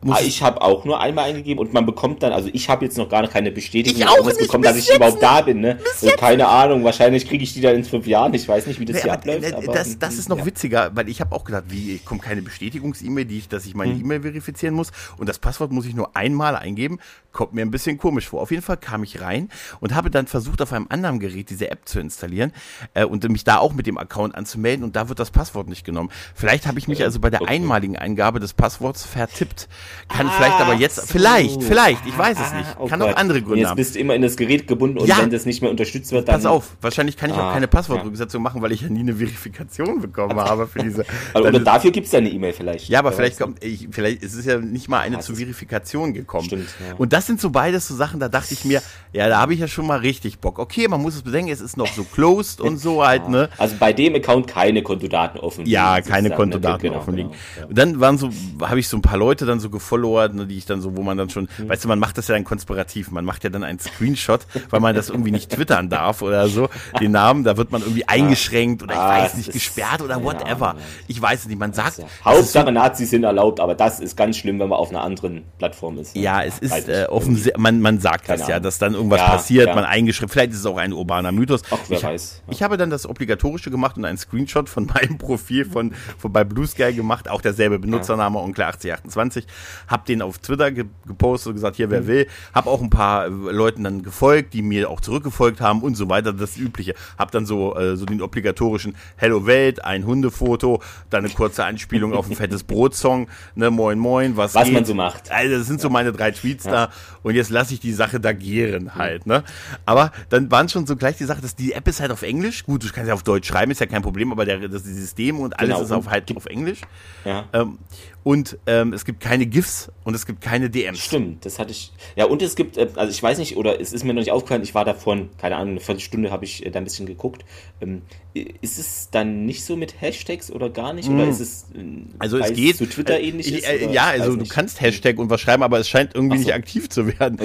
musst- 0.07 0.21
ah, 0.21 0.25
ich 0.25 0.43
habe 0.43 0.63
auch 0.63 0.85
nur 0.85 1.01
einmal 1.01 1.27
eingegeben 1.29 1.59
und 1.65 1.73
man 1.73 1.85
bekommt 1.87 2.23
dann, 2.23 2.33
also 2.33 2.49
ich 2.53 2.69
habe 2.69 2.85
jetzt 2.85 2.97
noch 2.97 3.09
gar 3.09 3.27
keine 3.29 3.51
Bestätigung 3.51 4.01
Ich 4.01 4.07
auch 4.09 4.25
nicht, 4.25 4.39
bekommen, 4.39 4.65
dass 4.65 4.77
ich 4.77 4.95
überhaupt 4.95 5.23
da 5.23 5.41
bin. 5.43 5.61
Ne? 5.61 5.79
Also, 6.01 6.17
keine 6.17 6.49
Ahnung, 6.49 6.85
wahrscheinlich 6.85 7.29
kriege 7.29 7.45
ich 7.45 7.53
die 7.55 7.61
dann 7.61 7.75
in 7.77 7.85
fünf 7.85 8.07
Jahren. 8.07 8.33
Ich 8.35 8.49
weiß 8.49 8.67
nicht, 8.67 8.81
wie 8.81 8.85
das 8.85 8.97
Nee, 8.97 9.03
hier 9.03 9.13
aber, 9.13 9.21
abläuft. 9.21 9.45
äh, 9.45 9.55
Aber, 9.55 9.73
das, 9.73 9.99
das 9.99 10.15
ist 10.15 10.29
noch 10.29 10.39
ja. 10.39 10.47
witziger, 10.47 10.91
weil 10.95 11.09
ich 11.09 11.21
habe 11.21 11.35
auch 11.35 11.45
gedacht, 11.45 11.65
wie, 11.69 11.99
kommt 11.99 12.23
keine 12.23 12.43
Bestätigungs-E-Mail, 12.43 13.27
dass 13.49 13.67
ich 13.67 13.75
meine 13.75 13.93
Hm. 13.95 14.01
E-Mail 14.01 14.23
verifizieren 14.23 14.75
muss 14.75 14.93
und 15.19 15.29
das 15.29 15.39
Passwort 15.39 15.73
muss 15.73 15.87
ich 15.87 15.95
nur 15.95 16.17
einmal 16.17 16.57
eingeben, 16.57 16.99
kommt 17.33 17.53
mir 17.53 17.63
ein 17.63 17.71
bisschen 17.71 17.99
komisch 17.99 18.29
vor. 18.29 18.41
Auf 18.41 18.51
jeden 18.51 18.63
Fall 18.63 18.79
kam 18.79 19.03
ich 19.03 19.21
rein 19.21 19.51
und 19.81 19.95
habe 19.95 20.11
dann 20.11 20.27
versucht, 20.27 20.63
auf 20.63 20.73
einem 20.73 20.87
anderen 20.89 21.21
Gerät 21.21 21.51
diese 21.51 21.71
App 21.71 21.87
zu 21.87 22.01
installieren 22.01 22.53
äh, 22.95 23.05
und 23.05 23.29
mich 23.29 23.45
da 23.45 23.59
auch 23.59 23.75
mit 23.75 23.87
dem 23.87 23.99
Account 23.99 24.35
anzumelden 24.35 24.85
und 24.85 24.97
da 24.97 25.09
wird 25.09 25.19
das 25.19 25.31
Passwort 25.31 25.69
nicht 25.69 25.85
genommen. 25.85 26.11
Vielleicht 26.35 26.67
habe 26.67 26.79
ich 26.79 26.89
mich 26.89 27.03
also 27.03 27.21
bei 27.21 27.29
der 27.31 27.43
okay. 27.43 27.55
einmaligen 27.55 27.97
Eingabe 27.97 28.41
des 28.41 28.55
Passworts 28.55 29.05
vertippt. 29.05 29.69
Kann 30.09 30.29
Ah, 30.29 30.31
vielleicht 30.37 30.61
aber 30.61 30.75
jetzt, 30.75 30.97
so. 30.97 31.03
vielleicht, 31.07 31.63
vielleicht, 31.63 32.07
ich 32.07 32.17
weiß 32.17 32.39
es 32.41 32.53
Ah, 32.53 32.57
nicht. 32.59 32.77
oh 32.79 32.87
Kann 32.87 33.01
Gott. 33.01 33.13
auch 33.13 33.17
andere 33.17 33.43
Gründe 33.43 33.61
Jetzt 33.61 33.69
haben. 33.71 33.77
bist 33.77 33.95
du 33.95 33.99
immer 33.99 34.15
in 34.15 34.23
das 34.23 34.37
Gerät 34.37 34.67
gebunden 34.69 34.99
und 34.99 35.07
Ja. 35.07 35.19
wenn 35.19 35.31
das 35.31 35.47
nicht 35.47 35.63
mehr 35.63 35.71
unterstützt 35.71 36.13
wird, 36.13 36.29
dann. 36.29 36.37
Pass 36.37 36.47
auf, 36.47 36.77
wahrscheinlich 36.81 37.17
kann 37.17 37.31
ich 37.31 37.37
auch 37.37 37.41
Ah, 37.41 37.53
keine 37.53 37.69
Passwortrücksetzung 37.69 38.43
machen, 38.43 38.63
weil 38.63 38.73
ich 38.73 38.83
ja 38.83 38.89
nie 38.89 39.01
eine 39.01 39.15
Verifikation 39.15 40.01
bekommen 40.01 40.37
habe 40.39 40.67
für 40.67 40.81
diese. 40.81 41.05
Also, 41.35 41.49
oder 41.49 41.61
dafür 41.61 41.91
gibt 41.91 42.07
es 42.07 42.13
ja 42.13 42.19
eine 42.19 42.31
E-Mail 42.31 42.53
vielleicht. 42.53 42.89
Ja, 42.89 43.01
aber 43.01 43.13
vielleicht 43.13 43.39
kommt, 43.39 43.63
ich, 43.65 43.89
vielleicht 43.91 44.23
ist 44.23 44.35
es 44.35 44.45
ja 44.45 44.59
nicht 44.59 44.89
mal 44.89 45.01
eine 45.01 45.19
zur 45.21 45.37
Verifikation 45.37 46.15
gekommen. 46.15 46.45
Stimmt, 46.47 46.69
ja. 46.89 46.95
Und 46.97 47.13
das 47.13 47.27
sind 47.27 47.41
so 47.41 47.51
beides 47.51 47.89
so 47.89 47.95
Sachen, 47.95 48.21
da 48.21 48.29
dachte 48.29 48.55
ich 48.55 48.65
mir, 48.65 48.83
ja, 49.13 49.29
da 49.29 49.39
habe 49.41 49.55
ich 49.55 49.61
ja 49.61 49.69
schon 49.69 49.87
mal 49.87 49.99
richtig 49.99 50.39
Bock. 50.39 50.59
Okay, 50.59 50.89
man 50.89 51.01
muss 51.03 51.15
es 51.15 51.23
bedenken, 51.23 51.51
es 51.51 51.61
ist 51.61 51.77
noch 51.77 51.87
so 51.93 52.05
closed 52.05 52.61
und 52.61 52.79
so 52.79 53.05
halt, 53.07 53.29
ne? 53.29 53.49
Also 53.59 53.77
bei 53.79 53.93
dem 53.93 54.15
Account 54.15 54.47
keine 54.47 54.83
Kontodaten 54.83 55.41
offen. 55.41 55.67
Ja, 55.67 55.97
liegen, 55.97 56.09
keine 56.09 56.29
ne? 56.31 56.35
Kontodaten 56.37 56.83
Genau, 56.89 56.99
offenliegen. 56.99 57.31
genau, 57.31 57.41
ja. 57.61 57.67
Und 57.67 57.79
dann 57.79 58.01
waren 58.01 58.19
so, 58.19 58.31
habe 58.63 58.81
ich 58.81 58.89
so 58.89 58.97
ein 58.97 59.03
paar 59.03 59.19
Leute 59.19 59.47
dann 59.47 59.61
so 59.61 59.71
gefollowert, 59.77 60.35
ne, 60.35 60.47
die 60.47 60.59
ich 60.59 60.67
dann 60.67 60.81
so, 60.81 60.97
wo 60.97 61.03
man 61.03 61.17
dann 61.17 61.31
schon, 61.31 61.49
Mhm. 61.59 61.69
weißt 61.69 61.85
du, 61.85 61.89
man 61.89 61.99
macht 61.99 62.19
das 62.19 62.29
ja 62.29 62.35
dann 62.35 62.45
konspirativ, 62.45 63.11
man 63.11 63.25
macht 63.25 63.45
ja 63.45 63.51
dann 63.51 63.65
einen 63.65 63.79
Screenshot, 63.79 64.41
weil 64.71 64.81
man 64.81 64.95
das 64.95 65.09
irgendwie 65.11 65.31
nicht 65.31 65.51
twittern 65.51 65.89
darf 65.89 66.23
oder 66.23 66.49
so, 66.49 66.69
den 67.01 67.13
Namen, 67.13 67.45
da 67.45 67.57
wird 67.57 67.73
man 67.73 67.83
irgendwie 67.83 68.07
eingeschränkt 68.09 68.83
oder 68.83 68.95
ich 68.95 69.01
Ah, 69.01 69.23
weiß 69.23 69.35
nicht, 69.37 69.53
gesperrt 69.53 70.01
oder 70.03 70.19
ja, 70.19 70.25
whatever. 70.25 70.75
ja. 70.79 70.83
Ich 71.09 71.21
weiß 71.23 71.41
es 71.41 71.47
nicht, 71.47 71.59
man 71.59 71.73
sagt, 71.73 71.99
Ja. 71.99 72.05
Hauptsache 72.25 72.73
Nazis 72.73 73.11
sind 73.11 73.25
erlaubt, 73.25 73.61
aber 73.61 73.75
das 73.75 74.01
ist 74.01 74.17
ganz 74.17 74.37
schlimm, 74.37 74.59
wenn 74.59 74.69
man 74.69 74.79
auf 74.79 74.91
einer 74.91 75.03
anderen 75.03 75.45
Plattform 75.59 75.99
ist. 75.99 76.17
ne? 76.17 76.23
Ja, 76.23 76.43
es 76.43 76.59
ist 76.59 76.89
äh, 76.89 77.07
offensichtlich, 77.09 77.57
man, 77.59 77.81
man 77.81 78.01
sagt 78.01 78.29
das 78.29 78.49
ja, 78.49 78.59
dass 78.61 78.79
dann 78.79 78.95
irgendwas 78.95 79.21
Ja, 79.21 79.29
passiert, 79.29 79.69
ja. 79.69 79.75
man 79.75 79.85
eingeschrieben, 79.85 80.31
vielleicht 80.31 80.53
ist 80.53 80.59
es 80.61 80.67
auch 80.67 80.77
ein 80.79 80.93
urbaner 80.93 81.33
Mythos. 81.33 81.63
Ach, 81.71 81.79
wer 81.89 81.99
ich, 81.99 82.03
weiß. 82.05 82.43
Ja. 82.47 82.53
Ich 82.53 82.63
habe 82.63 82.77
dann 82.77 82.91
das 82.91 83.09
Obligatorische 83.09 83.71
gemacht 83.71 83.97
und 83.97 84.05
einen 84.05 84.19
Screenshot 84.19 84.69
von 84.69 84.87
meinem 84.95 85.19
Profil 85.19 85.65
von, 85.65 85.93
von 86.19 86.33
bei 86.33 86.45
Blue 86.45 86.67
Sky 86.67 86.93
gemacht, 86.93 87.29
auch 87.29 87.41
derselbe 87.41 87.79
Benutzername, 87.79 88.39
Onkel8028, 88.39 89.45
hab 89.89 90.05
den 90.07 90.23
auf 90.23 90.39
Twitter 90.39 90.71
ge 90.71 90.85
gepostet 91.07 91.49
und 91.51 91.55
gesagt, 91.55 91.77
hier, 91.77 91.91
wer 91.91 92.03
Mhm. 92.03 92.07
will, 92.07 92.27
hab 92.55 92.67
auch 92.67 92.81
ein 92.83 92.91
paar 92.91 93.27
äh, 93.27 93.29
Leuten 93.29 93.85
dann 93.85 94.03
gefolgt, 94.03 94.55
die 94.55 94.63
mir 94.63 94.91
auch 94.91 95.01
zurückgefolgt 95.01 95.61
haben 95.61 95.83
und 95.83 95.95
so 95.97 96.09
weiter, 96.09 96.33
das 96.33 96.57
Übliche. 96.57 96.95
Hab 97.19 97.31
dann 97.31 97.47
so, 97.47 97.77
äh, 97.77 97.97
so 97.97 98.05
den 98.07 98.21
obligatorischen 98.23 98.97
Hello 99.17 99.47
Welt, 99.47 99.85
ein 99.85 100.05
Hundefoto, 100.07 100.83
dann 101.11 101.25
eine 101.25 101.33
kurze 101.35 101.65
Anspielung 101.65 102.13
auf 102.15 102.29
ein 102.29 102.37
fettes 102.37 102.65
Brotsong, 102.65 103.29
ne, 103.55 103.71
moin 103.71 103.99
moin, 103.99 104.37
was 104.37 104.55
Was 104.55 104.65
geht? 104.65 104.75
man 104.75 104.85
so 104.85 104.95
macht. 104.95 105.31
Also 105.31 105.57
das 105.59 105.67
sind 105.67 105.81
so 105.81 105.91
meine 105.91 106.13
drei 106.13 106.31
Tweets 106.31 106.65
da 106.65 106.91
und 107.23 107.35
jetzt 107.35 107.51
lasse 107.51 107.75
ich 107.75 107.81
die 107.81 107.93
Sache 107.93 108.21
da 108.21 108.33
gären 108.33 108.95
halt, 108.95 109.27
ne? 109.27 109.43
Aber 109.85 110.13
dann 110.29 110.51
waren 110.51 110.69
schon 110.69 110.87
so 110.87 110.97
gleich 110.97 111.17
die 111.17 111.25
Sache, 111.25 111.41
dass 111.41 111.55
die 111.57 111.73
App 111.73 111.87
ist 111.89 112.01
halt 112.01 112.11
auf 112.11 112.23
Englisch. 112.23 112.65
Gut, 112.65 112.85
du 112.85 112.89
kannst 112.93 113.09
ja 113.09 113.15
auf 113.15 113.23
Deutsch 113.23 113.49
schreiben, 113.49 113.71
ist 113.73 113.81
ja 113.81 113.87
kein 113.87 114.03
Problem, 114.03 114.33
aber 114.33 114.45
der, 114.45 114.69
das 114.69 114.85
System 114.85 115.41
und 115.41 115.59
alles 115.59 115.75
Genau. 115.75 115.85
ist 115.85 115.93
auf 115.93 116.09
halt 116.11 116.35
auf 116.37 116.47
Englisch. 116.47 116.81
Ja. 117.25 117.45
Ähm, 117.53 117.79
und 118.27 118.59
ähm, 118.67 118.93
es 118.93 119.05
gibt 119.05 119.21
keine 119.21 119.47
GIFs 119.47 119.89
und 120.03 120.15
es 120.15 120.27
gibt 120.27 120.41
keine 120.41 120.69
DMs. 120.69 120.99
Stimmt, 120.99 121.47
das 121.47 121.61
hatte 121.61 121.71
ich. 121.71 121.93
Ja, 122.17 122.25
und 122.25 122.43
es 122.43 122.57
gibt, 122.57 122.77
äh, 122.77 122.89
also 122.97 123.09
ich 123.13 123.23
weiß 123.23 123.39
nicht, 123.39 123.57
oder 123.57 123.81
es 123.81 123.93
ist 123.93 124.03
mir 124.03 124.15
noch 124.15 124.21
nicht 124.21 124.33
aufgefallen, 124.33 124.65
ich 124.65 124.75
war 124.75 124.85
davon, 124.85 125.29
keine 125.39 125.55
Ahnung, 125.55 125.75
eine 125.75 125.81
Viertelstunde 125.81 126.33
habe 126.33 126.45
ich 126.45 126.67
äh, 126.67 126.71
da 126.71 126.81
ein 126.81 126.85
bisschen 126.85 127.07
geguckt. 127.07 127.45
Ähm, 127.81 128.03
ist 128.35 128.81
es 128.81 129.11
dann 129.13 129.47
nicht 129.47 129.65
so 129.65 129.77
mit 129.77 130.01
Hashtags 130.01 130.51
oder 130.51 130.71
gar 130.71 130.93
nicht? 130.93 131.09
Oder 131.09 131.29
ist 131.29 131.39
es, 131.39 131.67
äh. 131.77 131.85
Also 132.19 132.39
es 132.39 132.53
geht. 132.53 132.79
zu 132.79 132.87
Twitter 132.87 133.21
äh, 133.21 133.29
ähnlich 133.29 133.47
ich, 133.47 133.59
ist? 133.59 133.69
äh, 133.69 133.93
ja, 133.93 134.07
also 134.07 134.33
du 134.33 134.39
nicht. 134.39 134.51
kannst 134.51 134.81
Hashtag 134.81 135.19
und 135.21 135.31
was 135.31 135.41
schreiben, 135.41 135.63
aber 135.63 135.79
es 135.79 135.89
scheint 135.89 136.17
irgendwie 136.17 136.39
so. 136.39 136.47
nicht 136.47 136.55
aktiv 136.55 136.89
zu 136.89 137.07
werden. 137.07 137.39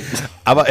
Aber 0.45 0.65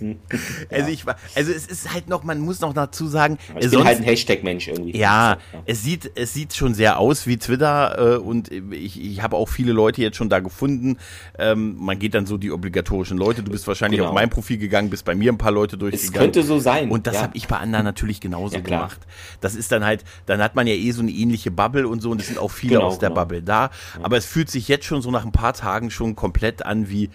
also 0.70 0.88
ich 0.90 1.06
war, 1.06 1.16
also 1.34 1.52
es 1.52 1.66
ist 1.66 1.92
halt 1.92 2.08
noch, 2.08 2.22
man 2.24 2.40
muss 2.40 2.60
noch 2.60 2.72
dazu 2.72 3.06
sagen, 3.06 3.38
Ich 3.58 3.66
äh, 3.66 3.68
bin 3.68 3.84
halt 3.84 3.98
ein 3.98 4.04
Hashtag-Mensch 4.04 4.68
irgendwie. 4.68 4.96
Ja, 4.96 5.32
ja. 5.52 5.62
es 5.66 5.82
sieht, 5.82 6.10
es 6.14 6.32
sieht 6.34 6.54
schon 6.54 6.74
sehr 6.74 6.98
aus 6.98 7.26
wie 7.26 7.36
Twitter 7.36 8.14
äh, 8.14 8.18
und 8.18 8.50
ich, 8.50 9.00
ich 9.00 9.22
habe 9.22 9.36
auch 9.36 9.48
viele 9.48 9.72
Leute 9.72 10.02
jetzt 10.02 10.16
schon 10.16 10.28
da 10.28 10.40
gefunden. 10.40 10.98
Ähm, 11.38 11.76
man 11.78 11.98
geht 11.98 12.14
dann 12.14 12.26
so 12.26 12.36
die 12.38 12.50
obligatorischen 12.50 13.18
Leute. 13.18 13.42
Du 13.42 13.50
bist 13.52 13.66
wahrscheinlich 13.66 13.98
Genau. 13.98 14.10
auf 14.10 14.14
mein 14.14 14.30
Profil 14.30 14.58
gegangen, 14.58 14.88
bist 14.90 15.04
bei 15.04 15.14
mir 15.14 15.32
ein 15.32 15.38
paar 15.38 15.52
Leute 15.52 15.76
Es 15.76 15.80
durchgegangen. 15.80 16.32
könnte 16.32 16.42
so 16.42 16.58
sein. 16.58 16.90
Und 16.90 17.06
das 17.06 17.16
ja. 17.16 17.22
habe 17.22 17.36
ich 17.36 17.46
bei 17.48 17.56
anderen 17.58 17.84
natürlich 17.84 18.20
genauso 18.20 18.56
Ja, 18.56 18.60
gemacht. 18.62 19.00
Das 19.40 19.54
ist 19.54 19.70
dann 19.72 19.84
halt, 19.84 20.04
dann 20.26 20.40
hat 20.42 20.54
man 20.54 20.66
ja 20.66 20.74
eh 20.74 20.90
so 20.92 21.02
eine 21.02 21.10
ähnliche 21.10 21.50
Bubble 21.50 21.86
und 21.88 22.00
so 22.00 22.10
und 22.10 22.20
es 22.20 22.28
sind 22.28 22.38
auch 22.38 22.50
viele 22.50 22.76
Genau, 22.76 22.86
aus 22.86 22.98
der 22.98 23.10
genau. 23.10 23.20
Bubble 23.22 23.42
da. 23.42 23.70
Aber 24.02 24.16
es 24.16 24.24
fühlt 24.26 24.50
sich 24.50 24.68
jetzt 24.68 24.84
schon 24.86 25.02
so 25.02 25.10
nach 25.10 25.24
ein 25.24 25.32
paar 25.32 25.52
Tagen 25.52 25.90
schon 25.90 26.16
komplett 26.16 26.64
an 26.64 26.88
wie 26.88 27.10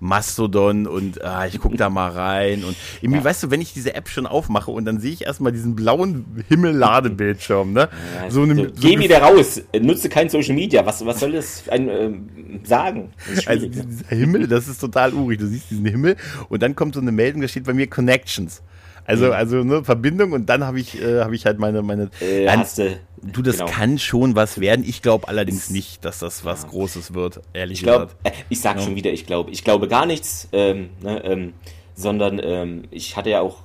Mastodon 0.00 0.86
und 0.86 1.22
ah, 1.24 1.46
ich 1.46 1.58
guck 1.58 1.76
da 1.76 1.88
mal 1.90 2.10
rein 2.10 2.64
und 2.64 2.76
irgendwie, 3.00 3.22
weißt 3.24 3.44
du, 3.44 3.50
wenn 3.50 3.60
ich 3.60 3.72
diese 3.72 3.94
App 3.94 4.08
schon 4.08 4.26
aufmache 4.26 4.70
und 4.70 4.84
dann 4.84 5.00
sehe 5.00 5.12
ich 5.12 5.24
erstmal 5.24 5.52
diesen 5.52 5.74
blauen 5.74 6.44
Himmel-Ladebildschirm, 6.48 7.72
ne? 7.72 7.88
Ja, 8.22 8.30
so 8.30 8.42
eine, 8.42 8.54
so, 8.54 8.62
so 8.64 8.70
geh 8.80 8.98
wieder 8.98 9.18
raus, 9.18 9.62
nutze 9.80 10.08
kein 10.08 10.28
Social 10.28 10.54
Media. 10.54 10.84
Was, 10.84 11.04
was 11.04 11.20
soll 11.20 11.32
das 11.32 11.68
ein, 11.68 11.88
ähm, 11.88 12.28
sagen? 12.64 13.10
Das 13.34 13.46
Also 13.46 13.66
ne? 13.66 13.70
dieser 13.70 14.16
Himmel, 14.16 14.46
das 14.46 14.68
ist 14.68 14.80
total 14.80 15.14
urig. 15.14 15.38
Du 15.38 15.46
siehst 15.46 15.70
diesen 15.70 15.86
Himmel 15.86 16.16
und 16.48 16.62
dann 16.62 16.74
kommt 16.74 16.94
so 16.94 17.00
eine 17.00 17.12
Meldung, 17.12 17.42
da 17.42 17.48
steht 17.48 17.64
bei 17.64 17.74
mir 17.74 17.86
Connections. 17.86 18.62
Also, 19.06 19.32
also 19.32 19.62
ne, 19.62 19.84
Verbindung 19.84 20.32
und 20.32 20.46
dann 20.46 20.64
habe 20.64 20.80
ich, 20.80 21.00
äh, 21.00 21.20
habe 21.20 21.34
ich 21.36 21.46
halt 21.46 21.58
meine, 21.58 21.82
meine. 21.82 22.10
äh, 22.20 22.44
Nein, 22.44 22.58
hast 22.60 22.78
du, 22.78 22.98
du, 23.22 23.40
das 23.42 23.58
genau. 23.58 23.70
kann 23.70 23.98
schon 23.98 24.34
was 24.34 24.60
werden. 24.60 24.84
Ich 24.86 25.00
glaube 25.00 25.28
allerdings 25.28 25.70
nicht, 25.70 26.04
dass 26.04 26.18
das 26.18 26.44
was 26.44 26.66
Großes 26.66 27.14
wird, 27.14 27.40
ehrlich 27.52 27.78
Ich 27.78 27.84
glaube, 27.84 28.06
gesagt. 28.06 28.16
äh, 28.24 28.32
ich 28.48 28.60
sag 28.60 28.80
schon 28.80 28.96
wieder, 28.96 29.12
ich 29.12 29.24
glaube, 29.26 29.50
ich 29.52 29.62
glaube 29.64 29.86
gar 29.88 30.06
nichts, 30.06 30.48
ähm, 30.52 30.90
ne, 31.02 31.22
ähm, 31.24 31.52
sondern 31.94 32.40
ähm, 32.42 32.84
ich 32.90 33.16
hatte 33.16 33.30
ja 33.30 33.40
auch 33.40 33.58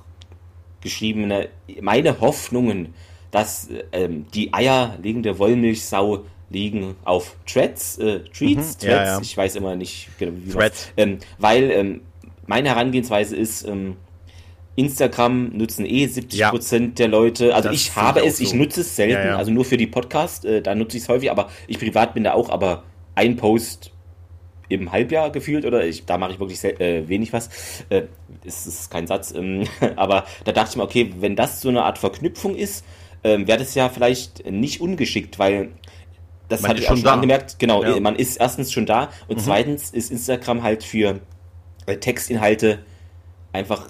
geschrieben, 0.80 1.26
ne, 1.26 1.48
meine 1.80 2.20
Hoffnungen, 2.20 2.94
dass 3.30 3.68
ähm, 3.92 4.26
die 4.34 4.52
eierlegende 4.54 5.38
Wollmilchsau 5.38 6.24
liegen 6.50 6.96
auf 7.04 7.34
Threads, 7.46 7.98
äh, 7.98 8.20
Threads, 8.36 8.78
Mhm. 8.82 8.88
ja, 8.88 9.04
ja. 9.04 9.20
ich 9.20 9.36
weiß 9.36 9.56
immer 9.56 9.74
nicht 9.74 10.08
genau 10.18 10.32
wie 10.36 10.50
Threads. 10.50 10.92
ähm, 10.96 11.18
weil 11.38 11.70
ähm, 11.70 12.00
meine 12.46 12.68
Herangehensweise 12.68 13.34
ist, 13.36 13.66
ähm, 13.66 13.96
Instagram 14.76 15.50
nutzen 15.56 15.84
eh 15.86 16.06
70 16.06 16.40
Prozent 16.50 16.98
der 16.98 17.08
Leute. 17.08 17.54
Also 17.54 17.68
Das 17.68 17.76
ich 17.80 17.94
habe 17.96 18.20
ich 18.20 18.26
es, 18.26 18.40
ich 18.40 18.50
so. 18.50 18.56
nutze 18.56 18.80
es 18.80 18.96
selten, 18.96 19.12
Ja, 19.14 19.26
ja. 19.26 19.36
also 19.36 19.50
nur 19.50 19.64
für 19.64 19.76
die 19.76 19.86
Podcast, 19.86 20.44
äh, 20.44 20.62
da 20.62 20.74
nutze 20.74 20.96
ich 20.96 21.02
es 21.04 21.08
häufig, 21.08 21.30
aber 21.30 21.50
ich 21.66 21.78
privat 21.78 22.14
bin 22.14 22.24
da 22.24 22.32
auch, 22.32 22.48
aber 22.48 22.84
ein 23.14 23.36
Post 23.36 23.90
im 24.70 24.90
Halbjahr 24.90 25.30
gefühlt 25.30 25.66
oder 25.66 25.84
ich, 25.84 26.06
da 26.06 26.16
mache 26.16 26.32
ich 26.32 26.40
wirklich 26.40 26.58
sehr, 26.58 26.80
äh, 26.80 27.06
wenig 27.06 27.34
was. 27.34 27.50
Äh, 27.90 28.04
es 28.46 28.66
ist 28.66 28.90
kein 28.90 29.06
Satz, 29.06 29.32
ähm, 29.36 29.64
aber 29.96 30.24
da 30.44 30.52
dachte 30.52 30.70
ich 30.70 30.76
mir, 30.76 30.84
okay, 30.84 31.12
wenn 31.20 31.36
das 31.36 31.60
so 31.60 31.68
eine 31.68 31.82
Art 31.84 31.98
Verknüpfung 31.98 32.56
ist, 32.56 32.84
ähm, 33.24 33.46
wäre 33.46 33.58
das 33.58 33.74
ja 33.74 33.90
vielleicht 33.90 34.50
nicht 34.50 34.80
ungeschickt, 34.80 35.38
weil 35.38 35.68
das 36.48 36.62
Man 36.62 36.70
hatte 36.70 36.78
ist 36.80 36.84
ich 36.86 36.90
auch 36.90 36.96
schon 36.96 37.04
da. 37.04 37.12
angemerkt. 37.12 37.58
Genau, 37.58 37.82
Ja. 37.84 37.96
äh, 37.96 38.00
man 38.00 38.16
ist 38.16 38.36
erstens 38.36 38.72
schon 38.72 38.86
da 38.86 39.10
und 39.28 39.40
zweitens 39.40 39.90
ist 39.90 40.10
Instagram 40.10 40.62
halt 40.62 40.82
für 40.82 41.20
äh, 41.86 41.96
Textinhalte 41.98 42.78
einfach 43.52 43.88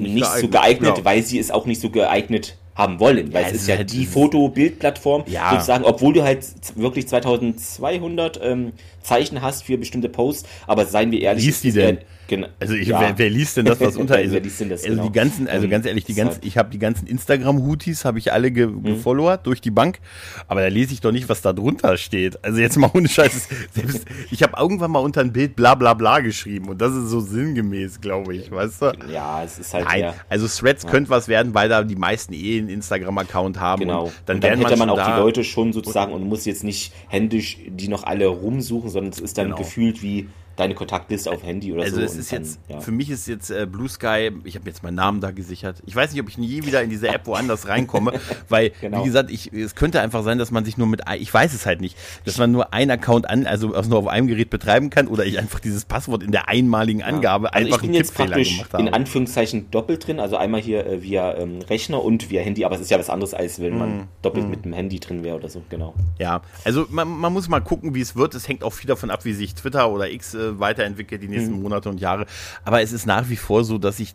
Nicht 0.00 0.14
nicht, 0.14 0.24
so 0.26 0.30
geeignet, 0.48 0.52
geeignet, 0.52 0.94
genau. 0.96 1.04
weil 1.04 1.22
sie 1.22 1.38
es 1.38 1.50
auch 1.50 1.66
nicht 1.66 1.80
so 1.80 1.90
geeignet 1.90 2.56
haben 2.74 3.00
wollen, 3.00 3.32
weil 3.32 3.42
Ja, 3.42 3.48
es 3.48 3.54
ist 3.56 3.68
ja 3.68 3.76
halt 3.76 3.92
die 3.92 4.06
Foto-Bild-Plattform 4.06 5.24
Ja. 5.26 5.50
sozusagen, 5.50 5.84
obwohl 5.84 6.14
du 6.14 6.22
halt 6.22 6.44
wirklich 6.76 7.08
2200 7.08 8.40
ähm, 8.42 8.72
Zeichen 9.02 9.42
hast 9.42 9.64
für 9.64 9.76
bestimmte 9.78 10.08
Posts, 10.08 10.48
aber 10.66 10.86
seien 10.86 11.10
wir 11.10 11.20
ehrlich, 11.20 11.44
Liest 11.44 11.64
die 11.64 11.72
denn? 11.72 11.98
äh, 11.98 12.00
Genau. 12.28 12.46
Also 12.60 12.74
ich, 12.74 12.88
ja. 12.88 13.00
wer, 13.00 13.18
wer, 13.18 13.30
liest 13.30 13.56
denn 13.56 13.64
das, 13.64 13.80
was 13.80 13.96
unter 13.96 14.20
ist? 14.22 14.32
wer 14.32 14.40
liest 14.40 14.60
denn 14.60 14.68
das? 14.68 14.84
Also 14.84 14.94
genau? 14.94 15.06
die 15.06 15.12
ganzen, 15.12 15.48
also 15.48 15.66
ganz 15.66 15.86
ehrlich, 15.86 16.04
die 16.04 16.14
ganzen, 16.14 16.40
ich 16.44 16.58
habe 16.58 16.68
die 16.68 16.78
ganzen 16.78 17.06
Instagram-Hutis, 17.06 18.04
habe 18.04 18.18
ich 18.18 18.32
alle 18.32 18.50
ge 18.52 18.66
mhm. 18.66 18.82
gefollowert 18.82 19.46
durch 19.46 19.62
die 19.62 19.70
Bank, 19.70 19.98
aber 20.46 20.60
da 20.60 20.68
lese 20.68 20.92
ich 20.92 21.00
doch 21.00 21.10
nicht, 21.10 21.30
was 21.30 21.40
da 21.40 21.54
drunter 21.54 21.96
steht. 21.96 22.44
Also 22.44 22.60
jetzt 22.60 22.76
mal 22.76 22.90
ohne 22.92 23.08
Scheiß. 23.08 23.48
Selbst, 23.72 24.04
ich 24.30 24.42
habe 24.42 24.60
irgendwann 24.60 24.90
mal 24.90 24.98
unter 24.98 25.22
ein 25.22 25.32
Bild 25.32 25.56
bla 25.56 25.74
bla 25.74 25.94
bla 25.94 26.20
geschrieben 26.20 26.68
und 26.68 26.82
das 26.82 26.94
ist 26.94 27.08
so 27.08 27.20
sinngemäß, 27.20 28.02
glaube 28.02 28.36
ich, 28.36 28.50
weißt 28.50 28.82
du? 28.82 28.92
Ja, 29.10 29.42
es 29.42 29.58
ist 29.58 29.72
halt. 29.72 29.86
Nein, 29.86 30.00
ja. 30.00 30.14
also 30.28 30.46
Threads 30.46 30.84
ja. 30.84 30.90
könnte 30.90 31.08
was 31.08 31.28
werden, 31.28 31.54
weil 31.54 31.70
da 31.70 31.82
die 31.82 31.96
meisten 31.96 32.34
eh 32.34 32.58
einen 32.58 32.68
Instagram-Account 32.68 33.58
haben. 33.58 33.80
Genau. 33.80 34.12
dann, 34.26 34.36
und 34.36 34.44
dann 34.44 34.58
hätte 34.58 34.76
man, 34.76 34.88
man 34.88 34.90
auch 34.90 35.14
die 35.14 35.18
Leute 35.18 35.44
schon 35.44 35.72
sozusagen 35.72 36.12
und 36.12 36.28
muss 36.28 36.44
jetzt 36.44 36.62
nicht 36.62 36.92
händisch 37.08 37.56
die 37.66 37.88
noch 37.88 38.04
alle 38.04 38.26
rumsuchen, 38.26 38.90
sondern 38.90 39.12
es 39.12 39.18
ist 39.18 39.38
dann 39.38 39.46
genau. 39.46 39.56
gefühlt 39.56 40.02
wie 40.02 40.28
deine 40.58 40.74
Kontaktliste 40.74 41.30
auf 41.30 41.42
Handy 41.42 41.72
oder 41.72 41.82
also 41.82 41.96
so. 41.96 42.02
Also 42.02 42.14
es 42.14 42.18
ist 42.18 42.32
dann, 42.32 42.42
jetzt, 42.42 42.60
ja. 42.68 42.80
für 42.80 42.90
mich 42.90 43.10
ist 43.10 43.28
jetzt 43.28 43.50
äh, 43.50 43.66
Blue 43.70 43.88
Sky, 43.88 44.30
ich 44.44 44.56
habe 44.56 44.66
jetzt 44.66 44.82
meinen 44.82 44.96
Namen 44.96 45.20
da 45.20 45.30
gesichert. 45.30 45.82
Ich 45.86 45.94
weiß 45.94 46.12
nicht, 46.12 46.20
ob 46.20 46.28
ich 46.28 46.36
nie 46.36 46.64
wieder 46.64 46.82
in 46.82 46.90
diese 46.90 47.08
App 47.08 47.26
woanders 47.26 47.68
reinkomme, 47.68 48.12
weil, 48.48 48.72
genau. 48.80 49.00
wie 49.00 49.06
gesagt, 49.06 49.30
ich, 49.30 49.52
es 49.52 49.74
könnte 49.74 50.00
einfach 50.00 50.24
sein, 50.24 50.38
dass 50.38 50.50
man 50.50 50.64
sich 50.64 50.76
nur 50.76 50.88
mit, 50.88 51.02
ich 51.18 51.32
weiß 51.32 51.54
es 51.54 51.64
halt 51.64 51.80
nicht, 51.80 51.96
dass 52.24 52.38
man 52.38 52.50
nur 52.50 52.72
einen 52.72 52.90
Account 52.90 53.30
an, 53.30 53.46
also, 53.46 53.68
nur 53.68 53.98
auf 53.98 54.08
einem 54.08 54.26
Gerät 54.26 54.50
betreiben 54.50 54.90
kann 54.90 55.06
oder 55.06 55.24
ich 55.24 55.38
einfach 55.38 55.60
dieses 55.60 55.84
Passwort 55.84 56.22
in 56.22 56.32
der 56.32 56.48
einmaligen 56.48 57.02
Angabe 57.02 57.46
ja. 57.46 57.52
also 57.52 57.66
einfach 57.66 57.82
ich 57.82 57.82
bin 57.82 57.94
jetzt 57.94 58.14
praktisch 58.14 58.62
in 58.76 58.88
Anführungszeichen 58.88 59.70
doppelt 59.70 60.06
drin, 60.06 60.20
also 60.20 60.36
einmal 60.36 60.60
hier 60.60 60.84
äh, 60.86 61.02
via 61.02 61.36
ähm, 61.36 61.60
Rechner 61.62 62.02
und 62.02 62.30
via 62.30 62.42
Handy, 62.42 62.64
aber 62.64 62.74
es 62.74 62.80
ist 62.80 62.90
ja 62.90 62.98
was 62.98 63.08
anderes, 63.08 63.32
als 63.32 63.60
wenn 63.60 63.78
man 63.78 63.96
mm. 63.96 64.08
doppelt 64.22 64.46
mm. 64.46 64.50
mit 64.50 64.64
dem 64.64 64.72
Handy 64.72 65.00
drin 65.00 65.22
wäre 65.22 65.36
oder 65.36 65.48
so, 65.48 65.62
genau. 65.70 65.94
Ja, 66.18 66.42
also 66.64 66.86
man, 66.90 67.08
man 67.08 67.32
muss 67.32 67.48
mal 67.48 67.60
gucken, 67.60 67.94
wie 67.94 68.00
es 68.00 68.16
wird. 68.16 68.34
Es 68.34 68.48
hängt 68.48 68.64
auch 68.64 68.72
viel 68.72 68.88
davon 68.88 69.10
ab, 69.10 69.24
wie 69.24 69.32
sich 69.32 69.54
Twitter 69.54 69.90
oder 69.90 70.10
X 70.10 70.34
äh, 70.48 70.60
weiterentwickelt 70.60 71.22
die 71.22 71.28
nächsten 71.28 71.56
mhm. 71.56 71.62
Monate 71.62 71.88
und 71.88 72.00
Jahre. 72.00 72.26
Aber 72.64 72.82
es 72.82 72.92
ist 72.92 73.06
nach 73.06 73.28
wie 73.28 73.36
vor 73.36 73.64
so, 73.64 73.78
dass 73.78 74.00
ich, 74.00 74.14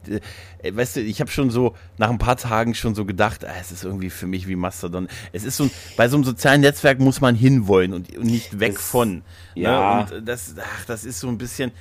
äh, 0.61 0.75
weißt 0.75 0.97
du, 0.97 1.01
ich 1.01 1.21
habe 1.21 1.31
schon 1.31 1.49
so 1.49 1.75
nach 1.97 2.09
ein 2.09 2.17
paar 2.17 2.37
Tagen 2.37 2.75
schon 2.75 2.95
so 2.95 3.05
gedacht, 3.05 3.45
ah, 3.45 3.53
es 3.59 3.71
ist 3.71 3.83
irgendwie 3.83 4.09
für 4.09 4.27
mich 4.27 4.47
wie 4.47 4.55
Mastodon. 4.55 5.07
Es 5.31 5.43
ist 5.43 5.57
so, 5.57 5.69
bei 5.97 6.07
so 6.07 6.17
einem 6.17 6.23
sozialen 6.23 6.61
Netzwerk 6.61 6.99
muss 6.99 7.21
man 7.21 7.35
hinwollen 7.35 7.93
und, 7.93 8.15
und 8.15 8.25
nicht 8.25 8.59
weg 8.59 8.75
das, 8.75 8.83
von. 8.83 9.15
Ne? 9.15 9.23
Ja. 9.55 10.07
Ne? 10.09 10.17
Und 10.17 10.27
das, 10.27 10.55
ach, 10.59 10.85
das 10.85 11.05
ist 11.05 11.19
so 11.19 11.27
ein 11.27 11.37
bisschen, 11.37 11.71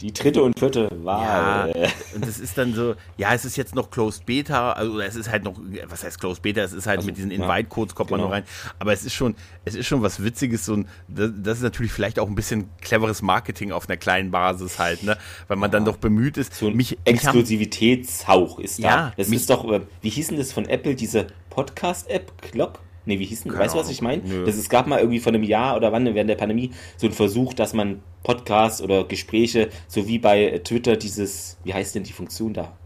die 0.00 0.12
dritte 0.12 0.42
und 0.42 0.58
vierte 0.58 0.88
Wahl. 1.02 1.72
Ja, 1.74 1.88
und 2.14 2.26
es 2.26 2.38
ist 2.38 2.56
dann 2.56 2.74
so, 2.74 2.94
ja, 3.16 3.34
es 3.34 3.44
ist 3.44 3.56
jetzt 3.56 3.74
noch 3.74 3.90
Closed 3.90 4.26
Beta, 4.26 4.72
also 4.72 5.00
es 5.00 5.16
ist 5.16 5.30
halt 5.30 5.44
noch, 5.44 5.54
was 5.88 6.04
heißt 6.04 6.20
Closed 6.20 6.42
Beta? 6.42 6.60
Es 6.62 6.72
ist 6.72 6.86
halt 6.86 6.98
also, 6.98 7.06
mit 7.06 7.16
diesen 7.16 7.30
Invite-Codes 7.30 7.94
kommt 7.94 8.10
genau. 8.10 8.22
man 8.22 8.30
noch 8.30 8.36
rein. 8.36 8.44
Aber 8.78 8.92
es 8.92 9.04
ist 9.04 9.14
schon, 9.14 9.34
es 9.64 9.74
ist 9.74 9.86
schon 9.86 10.02
was 10.02 10.22
Witziges 10.22 10.64
so 10.64 10.76
das, 11.08 11.30
das 11.42 11.58
ist 11.58 11.64
natürlich 11.64 11.92
vielleicht 11.92 12.18
auch 12.18 12.28
ein 12.28 12.34
bisschen 12.34 12.68
cleveres 12.80 13.22
Marketing 13.22 13.72
auf 13.72 13.88
einer 13.88 13.96
kleinen 13.96 14.30
Basis 14.30 14.78
halt, 14.78 15.02
ne? 15.02 15.16
Weil 15.48 15.56
man 15.56 15.70
ja. 15.70 15.72
dann 15.72 15.84
doch 15.84 15.96
bemüht 15.96 16.36
ist. 16.36 16.54
So 16.54 16.68
ein 16.68 16.76
mich, 16.76 16.98
Exklusivitätshauch 17.04 18.58
ist 18.58 18.82
da. 18.82 18.88
Ja, 18.88 19.12
das 19.16 19.28
ist 19.28 19.50
doch, 19.50 19.70
äh, 19.70 19.80
wie 20.02 20.10
hieß 20.10 20.28
denn 20.28 20.38
das 20.38 20.52
von 20.52 20.66
Apple, 20.66 20.94
diese 20.94 21.26
Podcast-App, 21.50 22.42
Clock? 22.42 22.80
Nee, 23.06 23.18
wie 23.18 23.24
hieß 23.24 23.44
denn? 23.44 23.56
Weißt 23.56 23.74
du, 23.74 23.78
was 23.78 23.90
ich 23.90 24.02
meine? 24.02 24.22
Es 24.46 24.68
gab 24.68 24.86
mal 24.86 24.98
irgendwie 24.98 25.18
vor 25.20 25.32
einem 25.32 25.42
Jahr 25.42 25.76
oder 25.76 25.92
wann 25.92 26.14
während 26.14 26.28
der 26.28 26.36
Pandemie 26.36 26.72
so 26.96 27.06
ein 27.06 27.12
Versuch, 27.12 27.54
dass 27.54 27.72
man 27.72 28.02
Podcasts 28.22 28.82
oder 28.82 29.04
Gespräche, 29.04 29.70
so 29.86 30.06
wie 30.08 30.18
bei 30.18 30.60
Twitter 30.64 30.96
dieses, 30.96 31.56
wie 31.64 31.72
heißt 31.72 31.94
denn 31.94 32.02
die 32.02 32.12
Funktion 32.12 32.52
da? 32.52 32.76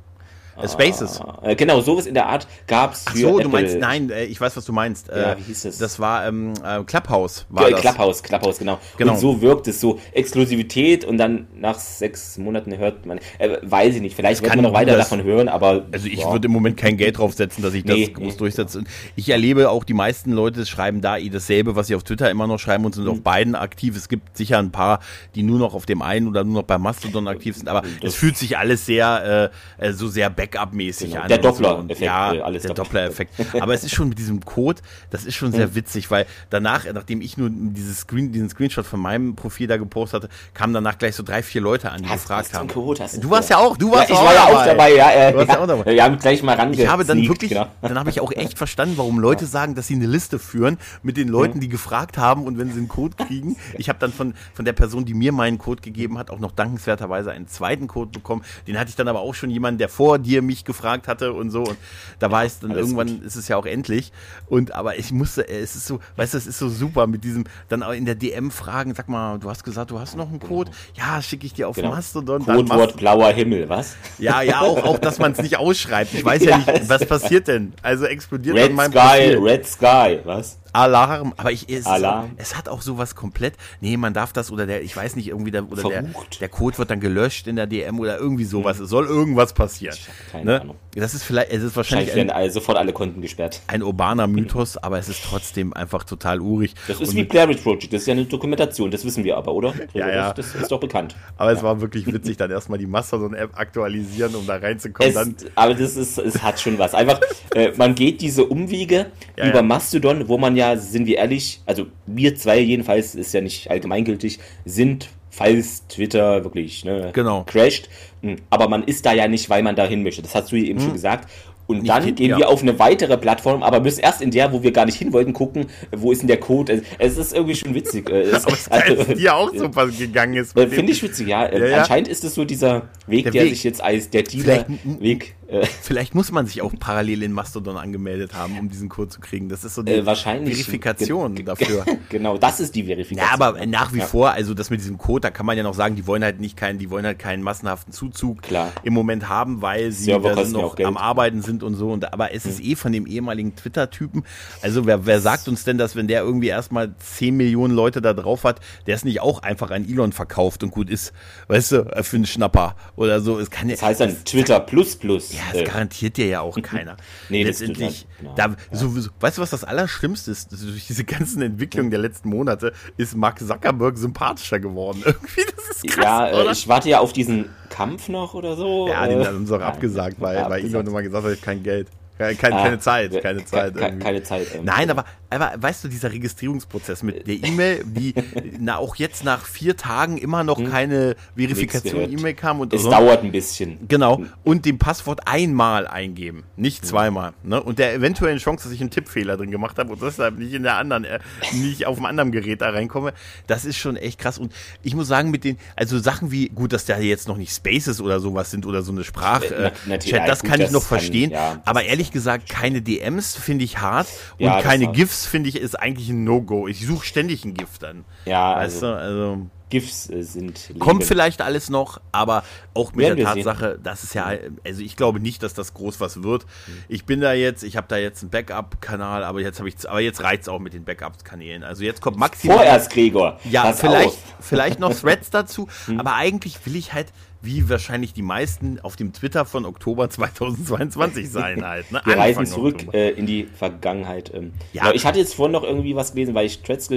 Äh, 0.60 0.68
Spaces. 0.68 1.20
Ah, 1.20 1.54
genau, 1.54 1.80
sowas 1.80 2.06
in 2.06 2.14
der 2.14 2.26
Art 2.26 2.46
gab 2.66 2.94
es. 2.94 3.04
Ach 3.06 3.14
so, 3.14 3.28
Apple. 3.28 3.42
du 3.44 3.48
meinst, 3.48 3.78
nein, 3.78 4.10
äh, 4.10 4.24
ich 4.24 4.40
weiß, 4.40 4.56
was 4.56 4.64
du 4.64 4.72
meinst. 4.72 5.08
Ja, 5.08 5.32
äh, 5.32 5.38
wie 5.38 5.42
hieß 5.42 5.62
das? 5.62 5.78
Das 5.78 5.98
war 5.98 6.26
ähm, 6.26 6.54
Clubhouse. 6.86 7.46
War 7.48 7.64
ja, 7.64 7.70
das. 7.70 7.80
Clubhouse, 7.80 8.22
Clubhouse, 8.22 8.58
genau. 8.58 8.78
genau. 8.96 9.12
Und 9.12 9.18
so 9.18 9.40
wirkt 9.40 9.68
es 9.68 9.80
so 9.80 9.98
Exklusivität 10.12 11.04
und 11.04 11.18
dann 11.18 11.48
nach 11.54 11.78
sechs 11.78 12.38
Monaten 12.38 12.76
hört 12.78 13.04
man, 13.06 13.18
äh, 13.38 13.58
weiß 13.62 13.96
ich 13.96 14.00
nicht, 14.00 14.16
vielleicht 14.16 14.42
wird 14.42 14.54
man 14.54 14.64
noch 14.64 14.72
weiter 14.72 14.96
das, 14.96 15.08
davon 15.08 15.24
hören, 15.24 15.48
aber. 15.48 15.86
Also 15.92 16.06
ich 16.06 16.24
würde 16.24 16.46
im 16.46 16.52
Moment 16.52 16.76
kein 16.76 16.96
Geld 16.96 17.18
draufsetzen, 17.18 17.62
dass 17.62 17.74
ich 17.74 17.84
das 17.84 17.96
nee, 17.96 18.06
groß 18.06 18.32
nee. 18.32 18.38
durchsetze. 18.38 18.84
Ich 19.16 19.28
erlebe 19.28 19.70
auch, 19.70 19.84
die 19.84 19.94
meisten 19.94 20.32
Leute 20.32 20.64
schreiben 20.66 21.00
da 21.00 21.16
eh 21.16 21.28
dasselbe, 21.28 21.76
was 21.76 21.88
sie 21.88 21.94
auf 21.94 22.04
Twitter 22.04 22.30
immer 22.30 22.46
noch 22.46 22.58
schreiben 22.58 22.84
und 22.84 22.94
sind 22.94 23.04
mhm. 23.04 23.10
auf 23.10 23.22
beiden 23.22 23.54
aktiv. 23.54 23.96
Es 23.96 24.08
gibt 24.08 24.36
sicher 24.36 24.58
ein 24.58 24.70
paar, 24.70 25.00
die 25.34 25.42
nur 25.42 25.58
noch 25.58 25.74
auf 25.74 25.86
dem 25.86 26.02
einen 26.02 26.28
oder 26.28 26.44
nur 26.44 26.54
noch 26.54 26.62
bei 26.62 26.78
Mastodon 26.78 27.26
aktiv 27.28 27.56
sind, 27.56 27.68
aber 27.68 27.82
das 28.00 28.12
es 28.12 28.18
fühlt 28.18 28.36
sich 28.36 28.58
alles 28.58 28.86
sehr, 28.86 29.50
äh, 29.78 29.92
so 29.92 30.08
sehr 30.08 30.30
Backup-mäßig 30.52 31.10
genau 31.10 31.22
an. 31.22 31.28
Der 31.28 31.38
Doppler-Effekt. 31.38 31.98
So. 31.98 32.04
Ja, 32.04 32.32
äh, 32.32 32.40
alles 32.40 32.62
der 32.62 32.74
Doppler-Effekt. 32.74 33.34
Aber 33.60 33.74
es 33.74 33.84
ist 33.84 33.94
schon 33.94 34.08
mit 34.08 34.18
diesem 34.18 34.44
Code, 34.44 34.80
das 35.10 35.24
ist 35.24 35.34
schon 35.34 35.52
sehr 35.52 35.66
hm. 35.66 35.74
witzig, 35.74 36.10
weil 36.10 36.26
danach, 36.50 36.84
nachdem 36.92 37.20
ich 37.20 37.36
nur 37.36 37.50
dieses 37.50 38.00
Screen, 38.00 38.32
diesen 38.32 38.48
Screenshot 38.48 38.86
von 38.86 39.00
meinem 39.00 39.34
Profil 39.34 39.66
da 39.66 39.76
gepostet 39.76 40.24
hatte, 40.24 40.32
kamen 40.54 40.74
danach 40.74 40.98
gleich 40.98 41.16
so 41.16 41.22
drei, 41.22 41.42
vier 41.42 41.60
Leute 41.60 41.90
an, 41.90 42.02
die 42.02 42.08
hast, 42.08 42.22
gefragt 42.22 42.48
hast 42.52 42.58
haben. 42.58 42.68
Code, 42.68 43.04
du 43.20 43.30
warst 43.30 43.50
ja 43.50 43.58
auch, 43.58 43.76
du 43.76 43.90
warst 43.90 44.10
ja, 44.10 44.14
ich 44.14 44.20
auch 44.20 44.24
war 44.24 44.34
ja 44.34 44.44
auch 44.44 44.64
dabei, 44.64 44.94
ja. 44.94 45.10
Äh, 45.10 45.32
du 45.32 45.38
warst 45.38 45.50
ja. 45.50 45.60
auch 45.60 45.66
dabei. 45.66 45.92
Wir 45.92 46.04
haben 46.04 46.18
gleich 46.18 46.42
mal 46.42 46.56
range. 46.56 46.76
Ich 46.80 46.86
habe 46.86 47.04
dann 47.04 47.26
wirklich, 47.26 47.50
genau. 47.50 47.68
dann 47.80 47.98
habe 47.98 48.10
ich 48.10 48.20
auch 48.20 48.32
echt 48.32 48.58
verstanden, 48.58 48.94
warum 48.96 49.18
Leute 49.18 49.46
sagen, 49.46 49.74
dass 49.74 49.86
sie 49.86 49.94
eine 49.94 50.06
Liste 50.06 50.38
führen 50.38 50.78
mit 51.02 51.16
den 51.16 51.28
Leuten, 51.28 51.60
die 51.60 51.68
gefragt 51.68 52.18
haben 52.18 52.44
und 52.44 52.58
wenn 52.58 52.70
sie 52.70 52.78
einen 52.78 52.88
Code 52.88 53.16
kriegen. 53.16 53.56
Ich 53.78 53.88
habe 53.88 53.98
dann 53.98 54.12
von, 54.12 54.34
von 54.54 54.64
der 54.64 54.74
Person, 54.74 55.04
die 55.04 55.14
mir 55.14 55.32
meinen 55.32 55.58
Code 55.58 55.80
gegeben 55.80 56.18
hat, 56.18 56.30
auch 56.30 56.38
noch 56.38 56.52
dankenswerterweise 56.52 57.30
einen 57.30 57.48
zweiten 57.48 57.88
Code 57.88 58.10
bekommen. 58.10 58.44
Den 58.66 58.78
hatte 58.78 58.90
ich 58.90 58.96
dann 58.96 59.08
aber 59.08 59.20
auch 59.20 59.34
schon 59.34 59.50
jemanden, 59.50 59.78
der 59.78 59.88
vor 59.88 60.18
dir 60.18 60.31
mich 60.40 60.64
gefragt 60.64 61.08
hatte 61.08 61.34
und 61.34 61.50
so. 61.50 61.64
Und 61.64 61.76
da 62.18 62.30
war 62.30 62.44
es 62.44 62.60
dann 62.60 62.70
Alles 62.70 62.84
irgendwann, 62.84 63.08
gut. 63.08 63.24
ist 63.24 63.36
es 63.36 63.48
ja 63.48 63.56
auch 63.56 63.66
endlich. 63.66 64.12
Und 64.46 64.74
aber 64.74 64.98
ich 64.98 65.12
musste, 65.12 65.46
es 65.46 65.76
ist 65.76 65.86
so, 65.86 66.00
weißt 66.16 66.32
du, 66.32 66.38
es 66.38 66.46
ist 66.46 66.58
so 66.58 66.68
super 66.70 67.06
mit 67.06 67.24
diesem, 67.24 67.44
dann 67.68 67.82
auch 67.82 67.92
in 67.92 68.06
der 68.06 68.14
DM 68.14 68.50
fragen, 68.50 68.94
sag 68.94 69.08
mal, 69.08 69.38
du 69.38 69.50
hast 69.50 69.64
gesagt, 69.64 69.90
du 69.90 69.98
hast 69.98 70.16
noch 70.16 70.28
einen 70.28 70.40
Code. 70.40 70.70
Genau. 70.94 71.06
Ja, 71.06 71.20
schicke 71.20 71.44
ich 71.44 71.52
dir 71.52 71.68
auf 71.68 71.76
genau. 71.76 71.90
Mastodon. 71.90 72.44
Codewort 72.44 72.96
blauer 72.96 73.32
Himmel, 73.32 73.68
was? 73.68 73.96
Ja, 74.18 74.40
ja, 74.40 74.60
auch, 74.60 74.84
auch 74.84 74.98
dass 74.98 75.18
man 75.18 75.32
es 75.32 75.42
nicht 75.42 75.56
ausschreibt. 75.56 76.14
Ich 76.14 76.24
weiß 76.24 76.44
ja, 76.44 76.58
ja 76.66 76.72
nicht, 76.72 76.88
was 76.88 77.04
passiert 77.04 77.48
denn? 77.48 77.74
Also 77.82 78.06
explodiert 78.06 78.56
Red 78.56 78.72
Sky, 78.72 78.88
Profil. 78.90 79.38
Red 79.38 79.66
Sky, 79.66 80.20
was? 80.24 80.58
Alarm, 80.72 81.34
aber 81.36 81.52
ich, 81.52 81.68
es, 81.68 81.86
Alarm. 81.86 82.32
es 82.36 82.56
hat 82.56 82.68
auch 82.68 82.82
sowas 82.82 83.14
komplett, 83.14 83.54
nee, 83.80 83.96
man 83.96 84.14
darf 84.14 84.32
das 84.32 84.50
oder 84.50 84.66
der, 84.66 84.82
ich 84.82 84.96
weiß 84.96 85.16
nicht, 85.16 85.28
irgendwie 85.28 85.50
der, 85.50 85.70
oder 85.70 85.82
der, 85.82 86.04
der 86.40 86.48
Code 86.48 86.78
wird 86.78 86.90
dann 86.90 87.00
gelöscht 87.00 87.46
in 87.46 87.56
der 87.56 87.66
DM 87.66 88.00
oder 88.00 88.18
irgendwie 88.18 88.44
sowas. 88.44 88.78
Mhm. 88.78 88.84
Es 88.84 88.90
soll 88.90 89.06
irgendwas 89.06 89.52
passieren. 89.52 89.96
Ich 89.98 90.32
keine 90.32 90.44
ne? 90.44 90.60
Ahnung. 90.62 90.76
Das 90.94 91.14
ist 91.14 91.24
vielleicht, 91.24 91.50
es 91.50 91.62
ist 91.62 91.76
wahrscheinlich. 91.76 92.08
Wahrscheinlich 92.08 92.34
werden 92.34 92.50
sofort 92.52 92.78
alle 92.78 92.92
Konten 92.92 93.22
gesperrt. 93.22 93.60
Ein 93.66 93.82
urbaner 93.82 94.26
Mythos, 94.26 94.76
aber 94.76 94.98
es 94.98 95.08
ist 95.08 95.22
trotzdem 95.24 95.72
einfach 95.72 96.04
total 96.04 96.40
urig. 96.40 96.74
Das 96.86 97.00
ist 97.00 97.10
Und 97.10 97.16
wie 97.16 97.24
Blair 97.24 97.48
Witch 97.48 97.62
Project, 97.62 97.92
das 97.92 98.02
ist 98.02 98.06
ja 98.06 98.12
eine 98.12 98.24
Dokumentation, 98.24 98.90
das 98.90 99.04
wissen 99.04 99.24
wir 99.24 99.36
aber, 99.36 99.52
oder? 99.52 99.74
Ja, 99.94 100.08
ja. 100.08 100.32
Das, 100.32 100.52
das 100.52 100.62
ist 100.62 100.72
doch 100.72 100.80
bekannt. 100.80 101.16
Aber 101.36 101.50
ja. 101.50 101.56
es 101.56 101.62
war 101.62 101.80
wirklich 101.80 102.06
witzig, 102.06 102.36
dann 102.36 102.50
erstmal 102.50 102.78
die 102.78 102.86
Mastodon-App 102.86 103.58
aktualisieren, 103.58 104.34
um 104.34 104.46
da 104.46 104.56
reinzukommen. 104.56 105.36
Es, 105.38 105.46
aber 105.54 105.74
das 105.74 105.96
ist, 105.96 106.18
es 106.18 106.42
hat 106.42 106.60
schon 106.60 106.78
was. 106.78 106.94
Einfach, 106.94 107.20
äh, 107.54 107.72
man 107.76 107.94
geht 107.94 108.20
diese 108.20 108.44
Umwege 108.44 109.06
ja, 109.36 109.48
über 109.48 109.62
Mastodon, 109.62 110.28
wo 110.28 110.38
man 110.38 110.56
ja, 110.56 110.61
sind 110.76 111.06
wir 111.06 111.18
ehrlich, 111.18 111.60
also 111.66 111.86
wir 112.06 112.34
zwei 112.36 112.58
jedenfalls, 112.60 113.14
ist 113.14 113.34
ja 113.34 113.40
nicht 113.40 113.70
allgemeingültig, 113.70 114.38
sind, 114.64 115.08
falls 115.30 115.86
Twitter 115.88 116.44
wirklich 116.44 116.84
ne, 116.84 117.10
genau. 117.12 117.44
crasht. 117.44 117.88
Hm, 118.22 118.36
aber 118.50 118.68
man 118.68 118.84
ist 118.84 119.06
da 119.06 119.12
ja 119.12 119.28
nicht, 119.28 119.48
weil 119.50 119.62
man 119.62 119.76
da 119.76 119.86
hin 119.86 120.02
möchte. 120.02 120.22
Das 120.22 120.34
hast 120.34 120.52
du 120.52 120.56
eben 120.56 120.78
hm. 120.78 120.84
schon 120.84 120.92
gesagt. 120.94 121.28
Und 121.66 121.88
dann 121.88 122.04
nicht, 122.04 122.16
gehen 122.16 122.30
ja. 122.30 122.38
wir 122.38 122.48
auf 122.48 122.62
eine 122.62 122.78
weitere 122.78 123.16
Plattform, 123.16 123.62
aber 123.62 123.80
müssen 123.80 124.00
erst 124.00 124.20
in 124.20 124.30
der, 124.30 124.52
wo 124.52 124.62
wir 124.62 124.72
gar 124.72 124.84
nicht 124.84 124.98
hin 124.98 125.12
wollten, 125.12 125.32
gucken, 125.32 125.66
wo 125.90 126.12
ist 126.12 126.20
denn 126.20 126.28
der 126.28 126.38
Code. 126.38 126.82
Es 126.98 127.16
ist 127.16 127.32
irgendwie 127.32 127.54
schon 127.54 127.74
witzig. 127.74 128.10
Es, 128.10 128.44
aber 128.46 128.56
also, 128.70 129.02
es 129.02 129.18
dir 129.18 129.34
auch 129.34 129.50
so 129.56 129.74
was 129.74 129.96
gegangen 129.96 130.34
ist. 130.34 130.58
Finde 130.58 130.92
ich 130.92 131.02
witzig, 131.02 131.28
ja. 131.28 131.50
ja, 131.50 131.66
ja. 131.66 131.78
Anscheinend 131.78 132.08
ist 132.08 132.24
es 132.24 132.34
so 132.34 132.44
dieser 132.44 132.88
Weg, 133.06 133.24
der, 133.24 133.32
der 133.32 133.44
Weg. 133.44 133.50
sich 133.50 133.64
jetzt 133.64 133.82
als 133.82 134.10
der 134.10 134.22
Dealer-Weg 134.24 135.34
äh. 135.41 135.41
Vielleicht 135.82 136.14
muss 136.14 136.32
man 136.32 136.46
sich 136.46 136.62
auch 136.62 136.72
parallel 136.78 137.22
in 137.22 137.32
Mastodon 137.32 137.76
angemeldet 137.76 138.34
haben, 138.34 138.58
um 138.58 138.68
diesen 138.68 138.88
Code 138.88 139.08
zu 139.08 139.20
kriegen. 139.20 139.48
Das 139.48 139.64
ist 139.64 139.74
so 139.74 139.82
die 139.82 139.92
äh, 139.92 140.02
Verifikation 140.04 141.44
dafür. 141.44 141.84
genau, 142.08 142.38
das 142.38 142.60
ist 142.60 142.74
die 142.74 142.84
Verifikation. 142.84 143.38
Ja, 143.38 143.46
aber 143.46 143.66
nach 143.66 143.92
wie 143.92 143.98
ja. 143.98 144.06
vor, 144.06 144.30
also 144.30 144.54
das 144.54 144.70
mit 144.70 144.80
diesem 144.80 144.98
Code, 144.98 145.20
da 145.20 145.30
kann 145.30 145.46
man 145.46 145.56
ja 145.56 145.62
noch 145.62 145.74
sagen, 145.74 145.96
die 145.96 146.06
wollen 146.06 146.24
halt 146.24 146.40
nicht 146.40 146.56
keinen, 146.56 146.78
die 146.78 146.90
wollen 146.90 147.04
halt 147.04 147.18
keinen 147.18 147.42
massenhaften 147.42 147.92
Zuzug 147.92 148.42
Klar. 148.42 148.72
im 148.82 148.94
Moment 148.94 149.28
haben, 149.28 149.62
weil 149.62 149.92
sie 149.92 150.12
noch 150.12 150.78
am 150.78 150.96
Arbeiten 150.96 151.42
sind 151.42 151.62
und 151.62 151.74
so. 151.74 151.90
Und, 151.90 152.12
aber 152.12 152.32
es 152.32 152.46
ist 152.46 152.60
mhm. 152.60 152.70
eh 152.70 152.74
von 152.74 152.92
dem 152.92 153.06
ehemaligen 153.06 153.54
Twitter-Typen. 153.54 154.24
Also 154.62 154.86
wer, 154.86 155.06
wer 155.06 155.20
sagt 155.20 155.48
uns 155.48 155.64
denn, 155.64 155.78
dass 155.78 155.96
wenn 155.96 156.08
der 156.08 156.22
irgendwie 156.22 156.48
erstmal 156.48 156.94
10 156.98 157.36
Millionen 157.36 157.74
Leute 157.74 158.00
da 158.00 158.12
drauf 158.14 158.44
hat, 158.44 158.60
der 158.86 158.94
ist 158.94 159.04
nicht 159.04 159.20
auch 159.20 159.42
einfach 159.42 159.70
an 159.70 159.88
Elon 159.88 160.12
verkauft 160.12 160.62
und 160.62 160.70
gut 160.70 160.88
ist, 160.90 161.12
weißt 161.48 161.72
du, 161.72 162.02
für 162.02 162.16
einen 162.16 162.26
Schnapper 162.26 162.76
oder 162.96 163.20
so. 163.20 163.38
Es 163.38 163.50
kann 163.50 163.68
das 163.68 163.82
heißt 163.82 164.00
dann 164.00 164.24
Twitter 164.24 164.60
plus 164.60 164.96
plus. 164.96 165.32
Ja, 165.32 165.41
das 165.50 165.62
äh. 165.62 165.64
garantiert 165.64 166.16
dir 166.16 166.26
ja 166.26 166.40
auch 166.40 166.56
keiner. 166.62 166.96
nee, 167.28 167.42
Letztendlich, 167.42 168.06
genau. 168.18 168.34
da, 168.34 168.54
so, 168.70 168.88
so, 168.88 169.10
weißt 169.20 169.38
du, 169.38 169.42
was 169.42 169.50
das 169.50 169.64
Allerschlimmste 169.64 170.30
ist? 170.30 170.52
Durch 170.52 170.86
diese 170.86 171.04
ganzen 171.04 171.42
Entwicklungen 171.42 171.90
der 171.90 172.00
letzten 172.00 172.28
Monate 172.28 172.72
ist 172.96 173.16
Mark 173.16 173.38
Zuckerberg 173.40 173.96
sympathischer 173.98 174.60
geworden. 174.60 175.02
Irgendwie, 175.06 175.42
das 175.56 175.76
ist 175.76 175.86
krass, 175.86 176.04
Ja, 176.04 176.28
äh, 176.28 176.52
ich 176.52 176.68
warte 176.68 176.88
ja 176.88 177.00
auf 177.00 177.12
diesen 177.12 177.48
Kampf 177.70 178.08
noch 178.08 178.34
oder 178.34 178.56
so. 178.56 178.88
Ja, 178.88 179.06
den 179.06 179.26
haben 179.26 179.46
sie 179.46 179.56
auch 179.56 179.60
abgesagt, 179.60 180.16
weil, 180.20 180.48
weil 180.48 180.64
Elon 180.64 180.86
immer 180.86 181.02
gesagt 181.02 181.24
hat, 181.24 181.42
kein 181.42 181.62
Geld. 181.62 181.88
Keine, 182.18 182.34
keine, 182.36 182.56
keine 182.56 182.78
Zeit, 182.78 183.22
keine 183.22 183.44
Zeit. 183.44 183.76
Keine, 183.76 183.98
keine 183.98 184.22
Zeit. 184.22 184.54
Ähm, 184.54 184.64
Nein, 184.64 184.90
aber, 184.90 185.04
aber 185.32 185.52
weißt 185.56 185.84
du, 185.84 185.88
dieser 185.88 186.12
Registrierungsprozess 186.12 187.02
mit 187.02 187.26
der 187.26 187.34
E-Mail, 187.34 187.82
die 187.84 188.14
na, 188.60 188.76
auch 188.76 188.96
jetzt 188.96 189.24
nach 189.24 189.44
vier 189.46 189.76
Tagen 189.76 190.18
immer 190.18 190.44
noch 190.44 190.62
keine 190.62 191.16
Verifikation-E-Mail 191.36 192.34
kam 192.34 192.60
und 192.60 192.72
Es 192.72 192.82
so. 192.82 192.90
dauert 192.90 193.22
ein 193.22 193.32
bisschen. 193.32 193.78
Genau. 193.88 194.22
Und 194.44 194.64
dem 194.66 194.78
Passwort 194.78 195.20
einmal 195.26 195.86
eingeben, 195.86 196.44
nicht 196.56 196.84
zweimal. 196.86 197.32
Ne? 197.42 197.62
Und 197.62 197.78
der 197.78 197.94
eventuellen 197.94 198.38
Chance, 198.38 198.64
dass 198.64 198.72
ich 198.72 198.80
einen 198.80 198.90
Tippfehler 198.90 199.36
drin 199.36 199.50
gemacht 199.50 199.78
habe 199.78 199.92
und 199.92 200.02
deshalb 200.02 200.38
nicht 200.38 200.52
in 200.52 200.62
der 200.62 200.76
anderen, 200.76 201.04
äh, 201.04 201.18
nicht 201.54 201.86
auf 201.86 201.96
dem 201.96 202.06
anderen 202.06 202.32
Gerät 202.32 202.60
da 202.60 202.70
reinkomme, 202.70 203.12
das 203.46 203.64
ist 203.64 203.76
schon 203.78 203.96
echt 203.96 204.18
krass. 204.18 204.38
Und 204.38 204.52
ich 204.82 204.94
muss 204.94 205.08
sagen, 205.08 205.30
mit 205.30 205.44
den, 205.44 205.58
also 205.76 205.98
Sachen 205.98 206.30
wie, 206.30 206.48
gut, 206.48 206.72
dass 206.72 206.84
da 206.84 206.98
jetzt 206.98 207.28
noch 207.28 207.36
nicht 207.36 207.52
Spaces 207.54 208.00
oder 208.00 208.20
sowas 208.20 208.50
sind 208.50 208.66
oder 208.66 208.82
so 208.82 208.92
eine 208.92 209.04
Sprach, 209.04 209.42
Na- 209.48 209.56
äh, 209.66 209.72
natürlich, 209.86 210.16
Chat, 210.16 210.28
das 210.28 210.40
gut, 210.40 210.50
kann 210.50 210.60
ich 210.60 210.70
noch 210.70 210.80
kann- 210.80 210.98
verstehen. 210.98 211.30
ja, 211.30 211.60
aber 211.64 211.84
ehrlich 211.84 212.10
gesagt, 212.10 212.48
keine 212.48 212.82
DMs 212.82 213.36
finde 213.36 213.64
ich 213.64 213.78
hart 213.78 214.06
und 214.38 214.44
Ja, 214.46 214.60
keine 214.62 214.88
GIFs 214.92 215.21
finde 215.26 215.48
ich 215.48 215.56
ist 215.56 215.74
eigentlich 215.74 216.08
ein 216.08 216.24
No-Go. 216.24 216.68
Ich 216.68 216.86
suche 216.86 217.06
ständig 217.06 217.44
ein 217.44 217.54
GIF 217.54 217.78
dann. 217.78 218.04
Ja, 218.24 218.56
Weißt 218.56 218.82
also, 218.82 218.86
du, 218.86 218.96
also. 218.98 219.46
GIFs 219.72 220.10
äh, 220.10 220.22
sind. 220.22 220.70
Kommt 220.78 221.00
Leben. 221.00 221.08
vielleicht 221.08 221.40
alles 221.40 221.70
noch, 221.70 221.98
aber 222.12 222.44
auch 222.74 222.92
mit 222.92 223.06
Werden 223.06 223.16
der 223.16 223.26
wir 223.28 223.32
sehen. 223.32 223.44
Tatsache, 223.44 223.78
das 223.82 224.04
ist 224.04 224.14
ja, 224.14 224.30
also 224.66 224.82
ich 224.82 224.96
glaube 224.96 225.18
nicht, 225.18 225.42
dass 225.42 225.54
das 225.54 225.72
groß 225.72 225.98
was 225.98 226.22
wird. 226.22 226.44
Ich 226.88 227.06
bin 227.06 227.22
da 227.22 227.32
jetzt, 227.32 227.64
ich 227.64 227.78
habe 227.78 227.86
da 227.88 227.96
jetzt 227.96 228.22
einen 228.22 228.30
Backup-Kanal, 228.30 229.24
aber 229.24 229.40
jetzt 229.40 229.60
habe 229.60 229.70
ich, 229.70 229.88
aber 229.88 230.00
jetzt 230.00 230.22
reizt 230.22 230.50
auch 230.50 230.58
mit 230.58 230.74
den 230.74 230.84
Backup-Kanälen. 230.84 231.64
Also 231.64 231.84
jetzt 231.84 232.02
kommt 232.02 232.18
maximal. 232.18 232.58
Vorerst, 232.58 232.90
Gregor. 232.92 233.40
ja, 233.50 233.62
Pass 233.62 233.80
vielleicht, 233.80 234.08
auf. 234.08 234.18
Vielleicht 234.40 234.78
noch 234.80 234.92
Threads 234.92 235.30
dazu, 235.30 235.68
aber 235.96 236.16
eigentlich 236.16 236.66
will 236.66 236.76
ich 236.76 236.92
halt, 236.92 237.06
wie 237.40 237.68
wahrscheinlich 237.70 238.12
die 238.12 238.22
meisten, 238.22 238.78
auf 238.80 238.96
dem 238.96 239.12
Twitter 239.14 239.46
von 239.46 239.64
Oktober 239.64 240.10
2022 240.10 241.30
sein 241.30 241.64
halt. 241.66 241.90
Ne? 241.92 242.02
Wir 242.04 242.18
reisen 242.18 242.40
Anfang 242.40 242.54
zurück 242.54 242.74
Oktober. 242.74 242.94
äh, 242.94 243.10
in 243.10 243.24
die 243.24 243.44
Vergangenheit. 243.44 244.30
Ähm. 244.34 244.52
Ja. 244.74 244.92
Ich 244.92 245.06
hatte 245.06 245.18
jetzt 245.18 245.34
vorhin 245.34 245.52
noch 245.52 245.62
irgendwie 245.62 245.96
was 245.96 246.12
gelesen, 246.12 246.34
weil 246.34 246.44
ich 246.46 246.60
Threads 246.62 246.90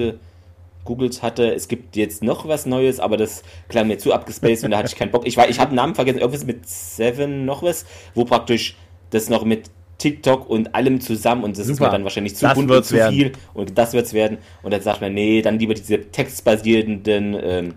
gegoogelt 0.85 1.21
hatte. 1.23 1.53
Es 1.53 1.67
gibt 1.67 1.95
jetzt 1.95 2.23
noch 2.23 2.47
was 2.47 2.65
Neues, 2.65 2.99
aber 2.99 3.17
das 3.17 3.41
klang 3.69 3.87
mir 3.87 3.97
zu 3.97 4.13
abgespaced 4.13 4.63
und 4.63 4.71
da 4.71 4.77
hatte 4.77 4.87
ich 4.89 4.95
keinen 4.95 5.11
Bock. 5.11 5.25
Ich, 5.25 5.35
war- 5.35 5.49
ich 5.49 5.59
habe 5.59 5.71
den 5.71 5.77
Namen 5.77 5.95
vergessen, 5.95 6.19
irgendwas 6.19 6.45
mit 6.45 6.69
Seven 6.69 7.45
noch 7.45 7.63
was, 7.63 7.85
wo 8.13 8.23
praktisch 8.23 8.77
das 9.09 9.29
noch 9.29 9.43
mit 9.45 9.69
TikTok 9.97 10.49
und 10.49 10.75
allem 10.75 10.99
zusammen 11.01 11.43
und 11.43 11.57
das 11.57 11.67
ist 11.67 11.77
Super. 11.77 11.85
mir 11.89 11.91
dann 11.93 12.03
wahrscheinlich 12.03 12.35
zu 12.35 12.45
Das 12.45 12.53
bunt 12.55 12.69
und 12.69 12.85
zu 12.85 12.95
werden. 12.95 13.13
viel 13.15 13.31
und 13.53 13.77
das 13.77 13.93
wird's 13.93 14.13
werden. 14.13 14.37
Und 14.61 14.71
dann 14.73 14.81
sagt 14.81 15.01
man, 15.01 15.13
nee, 15.13 15.41
dann 15.41 15.57
lieber 15.57 15.73
diese 15.73 16.01
textbasierenden, 16.11 17.37
ähm, 17.41 17.73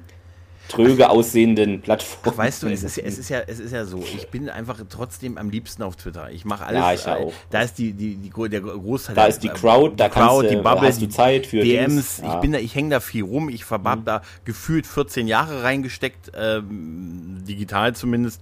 tröge 0.69 1.09
aussehenden 1.11 1.81
Plattformen. 1.81 2.37
Weißt 2.39 2.63
du, 2.63 2.69
es 2.69 2.83
ist, 2.83 2.97
ja- 2.97 3.05
es, 3.05 3.19
ist 3.19 3.29
ja, 3.31 3.41
es 3.47 3.59
ist 3.59 3.73
ja 3.73 3.85
so, 3.85 3.99
ich 3.99 4.29
bin 4.29 4.49
einfach 4.51 4.79
trotzdem 4.89 5.39
am 5.39 5.51
liebsten 5.51 5.83
auf 5.83 5.97
Twitter. 5.97 6.31
Ich 6.31 6.45
mache 6.45 6.65
alles. 6.67 6.81
Ja, 6.81 6.93
ich 6.93 7.07
äh, 7.07 7.25
auch. 7.25 7.33
Da 7.51 7.63
ist 7.63 7.75
die, 7.79 7.93
die, 7.93 8.17
die, 8.17 8.49
der 8.49 8.61
Großteil. 8.61 9.15
Da 9.17 9.27
ist 9.27 9.41
die 9.43 9.49
Crowd, 9.49 9.95
da 9.97 10.09
kannst 10.09 10.29
Crowd, 10.29 10.49
du- 10.49 10.51
die 10.57 10.63
Bubble, 10.63 10.89
hast 10.89 11.01
du 11.01 11.07
die 11.07 11.13
Zeit 11.13 11.47
für 11.47 11.61
DMs. 11.63 12.19
Ich 12.19 12.25
ja. 12.25 12.37
Mhm. 12.37 12.41
bin 12.41 12.53
da, 12.53 12.59
ich 12.59 12.75
hänge 12.75 12.91
da 12.91 13.01
viel 13.01 13.25
rum. 13.25 13.49
Ich 13.49 13.69
habe 13.71 14.03
da 14.05 14.23
gefühlt 14.45 14.87
14 14.87 15.27
Jahre 15.27 15.63
reingesteckt, 15.63 16.33
ähm, 16.39 17.39
digital 17.47 17.95
zumindest. 17.95 18.41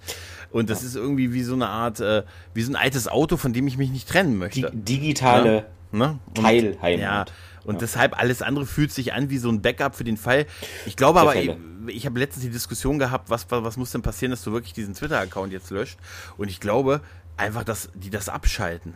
Und 0.50 0.70
das 0.70 0.82
ist 0.84 0.96
irgendwie 0.96 1.32
wie 1.32 1.42
so 1.42 1.54
eine 1.54 1.68
Art, 1.68 2.00
äh, 2.00 2.22
wie 2.54 2.62
so 2.62 2.72
ein 2.72 2.76
altes 2.76 3.08
Auto, 3.08 3.36
von 3.36 3.52
dem 3.52 3.66
ich 3.66 3.76
mich 3.76 3.90
nicht 3.90 4.08
trennen 4.08 4.32
Die 4.32 4.36
möchte. 4.38 4.70
digitale 4.72 5.66
Ne? 5.92 6.18
Und- 6.28 6.42
Teilheimat. 6.42 7.00
Ja, 7.00 7.24
und 7.66 7.80
deshalb 7.80 8.18
alles 8.18 8.42
andere 8.42 8.66
fühlt 8.66 8.92
sich 8.92 9.12
an 9.12 9.30
wie 9.30 9.38
so 9.38 9.50
ein 9.50 9.60
Backup 9.62 9.94
für 9.94 10.04
den 10.04 10.16
Fall. 10.16 10.46
Ich 10.86 10.96
glaube 10.96 11.20
aber, 11.20 11.36
ich, 11.36 11.50
ich 11.88 12.06
habe 12.06 12.18
letztens 12.18 12.44
die 12.44 12.50
Diskussion 12.50 12.98
gehabt, 12.98 13.30
was, 13.30 13.46
was 13.50 13.76
muss 13.76 13.90
denn 13.90 14.02
passieren, 14.02 14.30
dass 14.30 14.42
du 14.42 14.52
wirklich 14.52 14.72
diesen 14.72 14.94
Twitter-Account 14.94 15.52
jetzt 15.52 15.70
löscht. 15.70 15.98
Und 16.36 16.48
ich 16.48 16.60
glaube 16.60 17.00
einfach, 17.36 17.64
dass 17.64 17.90
die 17.94 18.10
das 18.10 18.28
abschalten. 18.28 18.94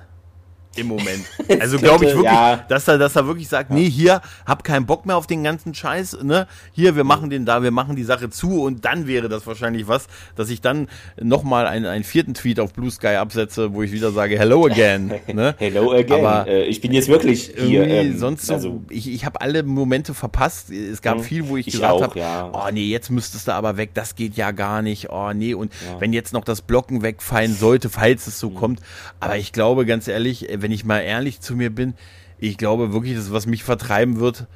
Im 0.76 0.86
Moment. 0.86 1.24
Also 1.60 1.78
glaube 1.78 2.04
ich 2.04 2.10
wirklich, 2.12 2.24
ja. 2.32 2.64
dass 2.68 2.86
er, 2.86 2.96
dass 2.96 3.16
er 3.16 3.26
wirklich 3.26 3.48
sagt, 3.48 3.70
nee, 3.70 3.90
hier, 3.90 4.20
hab 4.46 4.62
keinen 4.62 4.86
Bock 4.86 5.04
mehr 5.04 5.16
auf 5.16 5.26
den 5.26 5.42
ganzen 5.42 5.74
Scheiß, 5.74 6.18
ne? 6.22 6.46
Hier, 6.72 6.94
wir 6.94 7.02
machen 7.02 7.28
den 7.28 7.44
da, 7.44 7.62
wir 7.64 7.72
machen 7.72 7.96
die 7.96 8.04
Sache 8.04 8.30
zu 8.30 8.62
und 8.62 8.84
dann 8.84 9.08
wäre 9.08 9.28
das 9.28 9.46
wahrscheinlich 9.48 9.88
was, 9.88 10.06
dass 10.36 10.48
ich 10.48 10.60
dann 10.60 10.88
nochmal 11.20 11.66
einen, 11.66 11.86
einen 11.86 12.04
vierten 12.04 12.34
Tweet 12.34 12.60
auf 12.60 12.72
Blue 12.72 12.90
Sky 12.90 13.16
absetze, 13.16 13.74
wo 13.74 13.82
ich 13.82 13.90
wieder 13.90 14.12
sage, 14.12 14.38
hello 14.38 14.64
again, 14.66 15.12
ne? 15.32 15.56
Hello 15.58 15.90
again. 15.92 16.24
Aber 16.24 16.46
äh, 16.46 16.64
ich 16.66 16.80
bin 16.80 16.92
jetzt 16.92 17.08
wirklich 17.08 17.52
hier. 17.56 17.86
Ähm, 17.88 18.16
sonst 18.16 18.46
so, 18.46 18.54
also, 18.54 18.80
ich, 18.90 19.08
ich 19.12 19.24
habe 19.24 19.40
alle 19.40 19.64
Momente 19.64 20.14
verpasst. 20.14 20.70
Es 20.70 21.02
gab 21.02 21.18
Mhm. 21.18 21.22
viel, 21.24 21.48
wo 21.48 21.56
ich, 21.56 21.66
Ich 21.66 21.74
gesagt 21.74 22.00
habe, 22.00 22.18
ja. 22.18 22.48
oh 22.52 22.70
nee, 22.72 22.86
jetzt 22.86 23.10
müsstest 23.10 23.48
du 23.48 23.52
aber 23.54 23.76
weg, 23.76 23.90
das 23.94 24.14
geht 24.14 24.36
ja 24.36 24.52
gar 24.52 24.82
nicht. 24.82 25.10
Oh 25.10 25.32
nee, 25.32 25.52
und 25.52 25.72
wenn 25.98 26.12
jetzt 26.12 26.32
noch 26.32 26.44
das 26.44 26.62
Blocken 26.62 27.02
wegfallen 27.02 27.54
sollte, 27.54 27.88
falls 27.90 28.28
es 28.28 28.38
so 28.38 28.50
Mhm. 28.50 28.54
kommt. 28.54 28.80
Aber 29.18 29.36
ich 29.36 29.52
glaube, 29.52 29.84
ganz 29.84 30.06
ehrlich, 30.06 30.48
äh, 30.48 30.59
wenn 30.62 30.72
ich 30.72 30.84
mal 30.84 31.00
ehrlich 31.00 31.40
zu 31.40 31.54
mir 31.56 31.70
bin, 31.74 31.94
ich 32.38 32.56
glaube 32.56 32.92
wirklich, 32.92 33.16
das, 33.16 33.32
was 33.32 33.46
mich 33.46 33.64
vertreiben 33.64 34.18
wird, 34.20 34.46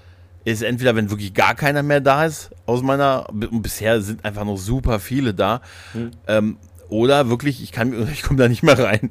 ist 0.45 0.63
entweder, 0.63 0.95
wenn 0.95 1.11
wirklich 1.11 1.33
gar 1.35 1.55
keiner 1.55 1.83
mehr 1.83 2.01
da 2.01 2.25
ist 2.27 2.51
aus 2.67 2.83
meiner, 2.83 3.29
und 3.31 3.63
bisher 3.63 4.01
sind 4.03 4.25
einfach 4.25 4.45
noch 4.45 4.59
super 4.59 5.01
viele 5.01 5.35
da, 5.35 5.61
Mhm. 5.95 6.11
ähm, 6.27 6.57
oder 6.91 7.31
wirklich, 7.31 7.63
ich 7.63 7.73
kann, 7.73 8.09
ich 8.13 8.23
komme 8.23 8.39
da 8.39 8.49
nicht 8.49 8.63
mehr 8.63 8.79
rein. 8.79 9.11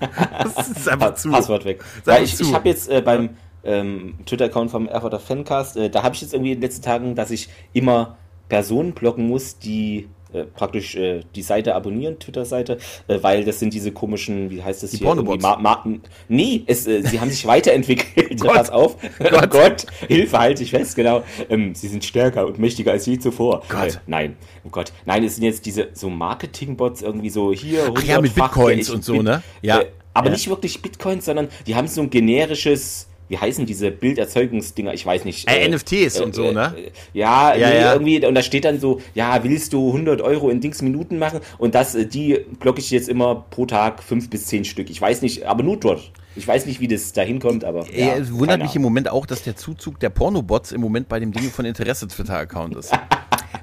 das 0.54 0.68
ist 0.68 0.88
einfach 0.88 1.14
zu. 1.14 1.30
Passwort 1.30 1.64
weg. 1.64 1.82
Ja, 2.06 2.18
ich 2.20 2.38
ich 2.40 2.52
habe 2.52 2.68
jetzt 2.68 2.88
äh, 2.88 3.00
beim 3.00 3.30
ähm, 3.64 4.14
Twitter-Account 4.26 4.70
vom 4.70 4.88
Erfurter 4.88 5.18
Fancast, 5.20 5.76
äh, 5.76 5.90
da 5.90 6.02
habe 6.02 6.14
ich 6.14 6.20
jetzt 6.22 6.32
irgendwie 6.34 6.52
in 6.52 6.58
den 6.58 6.62
letzten 6.62 6.82
Tagen, 6.82 7.14
dass 7.14 7.30
ich 7.30 7.48
immer 7.72 8.16
Personen 8.48 8.92
blocken 8.92 9.26
muss, 9.26 9.58
die 9.58 10.08
äh, 10.32 10.44
praktisch 10.44 10.94
äh, 10.96 11.20
die 11.34 11.42
Seite 11.42 11.74
abonnieren, 11.74 12.18
Twitter-Seite, 12.18 12.78
äh, 13.08 13.18
weil 13.22 13.44
das 13.44 13.58
sind 13.60 13.72
diese 13.72 13.92
komischen, 13.92 14.50
wie 14.50 14.62
heißt 14.62 14.82
das 14.82 14.90
Die 14.90 14.98
hier? 14.98 15.06
Pornobots. 15.06 15.42
Ma 15.42 15.56
Ma 15.56 15.84
nee, 16.28 16.62
es, 16.66 16.86
äh, 16.86 17.02
sie 17.02 17.20
haben 17.20 17.30
sich 17.30 17.46
weiterentwickelt. 17.46 18.40
Gott. 18.40 18.54
Pass 18.54 18.70
auf. 18.70 18.96
Gott. 19.18 19.50
Gott. 19.50 19.86
Hilfe, 20.06 20.38
halte 20.38 20.62
ich 20.62 20.70
fest, 20.70 20.96
genau. 20.96 21.22
Ähm, 21.48 21.74
sie 21.74 21.88
sind 21.88 22.04
stärker 22.04 22.46
und 22.46 22.58
mächtiger 22.58 22.92
als 22.92 23.06
je 23.06 23.18
zuvor. 23.18 23.62
Gott. 23.68 23.94
Äh, 23.94 23.98
nein, 24.06 24.36
oh 24.64 24.68
Gott. 24.70 24.92
Nein, 25.06 25.24
es 25.24 25.36
sind 25.36 25.44
jetzt 25.44 25.64
diese 25.66 25.88
so 25.92 26.10
Marketing-Bots 26.10 27.02
irgendwie 27.02 27.30
so 27.30 27.52
hier. 27.52 27.92
Ach 27.96 28.02
ja, 28.02 28.20
mit 28.20 28.34
Bitcoins 28.34 28.90
und 28.90 29.04
so, 29.04 29.22
ne? 29.22 29.42
Ja. 29.62 29.80
Äh, 29.80 29.86
aber 30.14 30.26
Ja. 30.28 30.32
nicht 30.32 30.48
wirklich 30.48 30.82
Bitcoins, 30.82 31.26
sondern 31.26 31.48
die 31.66 31.74
haben 31.76 31.86
so 31.86 32.00
ein 32.00 32.10
generisches, 32.10 33.06
wie 33.28 33.38
heißen 33.38 33.66
diese 33.66 33.90
Bilderzeugungsdinger? 33.90 34.94
Ich 34.94 35.04
weiß 35.04 35.24
nicht. 35.24 35.48
Äh, 35.50 35.68
NFTs 35.68 36.20
und 36.20 36.34
so, 36.34 36.50
ne? 36.50 36.74
äh, 36.76 36.90
Ja, 37.12 37.54
Ja, 37.54 37.68
nee, 37.68 37.76
ja. 37.80 37.92
irgendwie, 37.92 38.24
und 38.24 38.34
da 38.34 38.42
steht 38.42 38.64
dann 38.64 38.80
so, 38.80 39.00
ja, 39.14 39.42
willst 39.44 39.72
du 39.72 39.88
100 39.88 40.20
Euro 40.20 40.50
in 40.50 40.60
Dings 40.60 40.82
Minuten 40.82 41.18
machen? 41.18 41.40
Und 41.58 41.74
das, 41.74 41.94
äh, 41.94 42.06
die 42.06 42.38
blocke 42.58 42.80
ich 42.80 42.90
jetzt 42.90 43.08
immer 43.08 43.46
pro 43.50 43.66
Tag 43.66 44.02
fünf 44.02 44.30
bis 44.30 44.46
zehn 44.46 44.64
Stück. 44.64 44.90
Ich 44.90 45.00
weiß 45.00 45.22
nicht, 45.22 45.44
aber 45.44 45.62
nur 45.62 45.76
dort. 45.76 46.10
Ich 46.36 46.46
weiß 46.46 46.66
nicht, 46.66 46.80
wie 46.80 46.88
das 46.88 47.12
dahin 47.12 47.40
kommt, 47.40 47.64
aber. 47.64 47.84
Ja, 47.92 48.14
es 48.16 48.32
wundert 48.32 48.62
mich 48.62 48.76
im 48.76 48.82
Moment 48.82 49.08
auch, 49.10 49.26
dass 49.26 49.42
der 49.42 49.56
Zuzug 49.56 49.98
der 50.00 50.10
Pornobots 50.10 50.72
im 50.72 50.80
Moment 50.80 51.08
bei 51.08 51.18
dem 51.20 51.32
Dinge 51.32 51.48
von 51.50 51.64
Interesse 51.64 52.06
Twitter-Account 52.06 52.76
ist. 52.76 52.92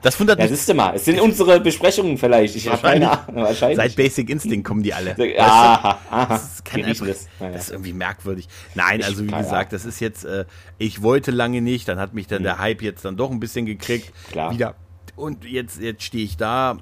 Das 0.02 0.20
wundert 0.20 0.40
Ja, 0.40 0.46
mich. 0.46 0.52
siehst 0.56 0.70
du 0.70 0.74
mal, 0.74 0.96
es 0.96 1.06
sind 1.06 1.20
unsere 1.22 1.60
Besprechungen 1.60 2.18
vielleicht. 2.18 2.56
Ich 2.56 2.68
habe 2.70 2.82
keine 2.82 3.12
Ahnung, 3.12 3.44
wahrscheinlich. 3.44 3.78
Seit 3.78 3.96
Basic 3.96 4.30
Instinct 4.30 4.68
kommen 4.68 4.84
die 4.84 4.94
alle. 4.94 5.12
Weißt 5.18 5.20
du? 5.20 5.40
aha, 5.42 6.00
aha. 6.10 6.26
Das, 6.28 6.64
Die 6.64 6.76
riechen 6.76 6.90
einfach, 6.90 7.08
das. 7.08 7.28
Das 7.40 7.64
ist 7.66 7.72
irgendwie 7.72 7.94
merkwürdig. 7.94 8.48
Nein, 8.74 9.04
also 9.04 9.24
wie 9.24 9.32
gesagt, 9.32 9.72
das 9.74 9.86
ist 9.86 10.00
jetzt, 10.02 10.26
äh, 10.26 10.46
ich 10.78 11.02
wollte 11.02 11.32
lange 11.32 11.62
nicht, 11.62 11.88
dann 11.88 12.00
hat 12.00 12.14
mich 12.14 12.28
dann 12.28 12.44
der 12.44 12.60
Hype 12.60 12.82
jetzt 12.82 13.06
dann 13.06 13.16
doch 13.16 13.32
ein 13.32 13.40
bisschen 13.40 13.66
gekriegt. 13.66 14.12
Mhm. 14.28 14.32
Klar. 14.32 14.54
Wieder. 14.54 14.76
Und 15.16 15.46
jetzt, 15.46 15.80
jetzt 15.80 16.04
stehe 16.04 16.26
ich 16.26 16.36
da 16.36 16.78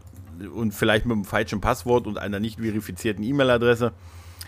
und 0.56 0.74
vielleicht 0.74 1.06
mit 1.06 1.14
einem 1.14 1.26
falschen 1.26 1.62
Passwort 1.62 2.08
und 2.08 2.18
einer 2.18 2.40
nicht 2.40 2.60
verifizierten 2.60 3.24
E-Mail-Adresse. 3.24 3.92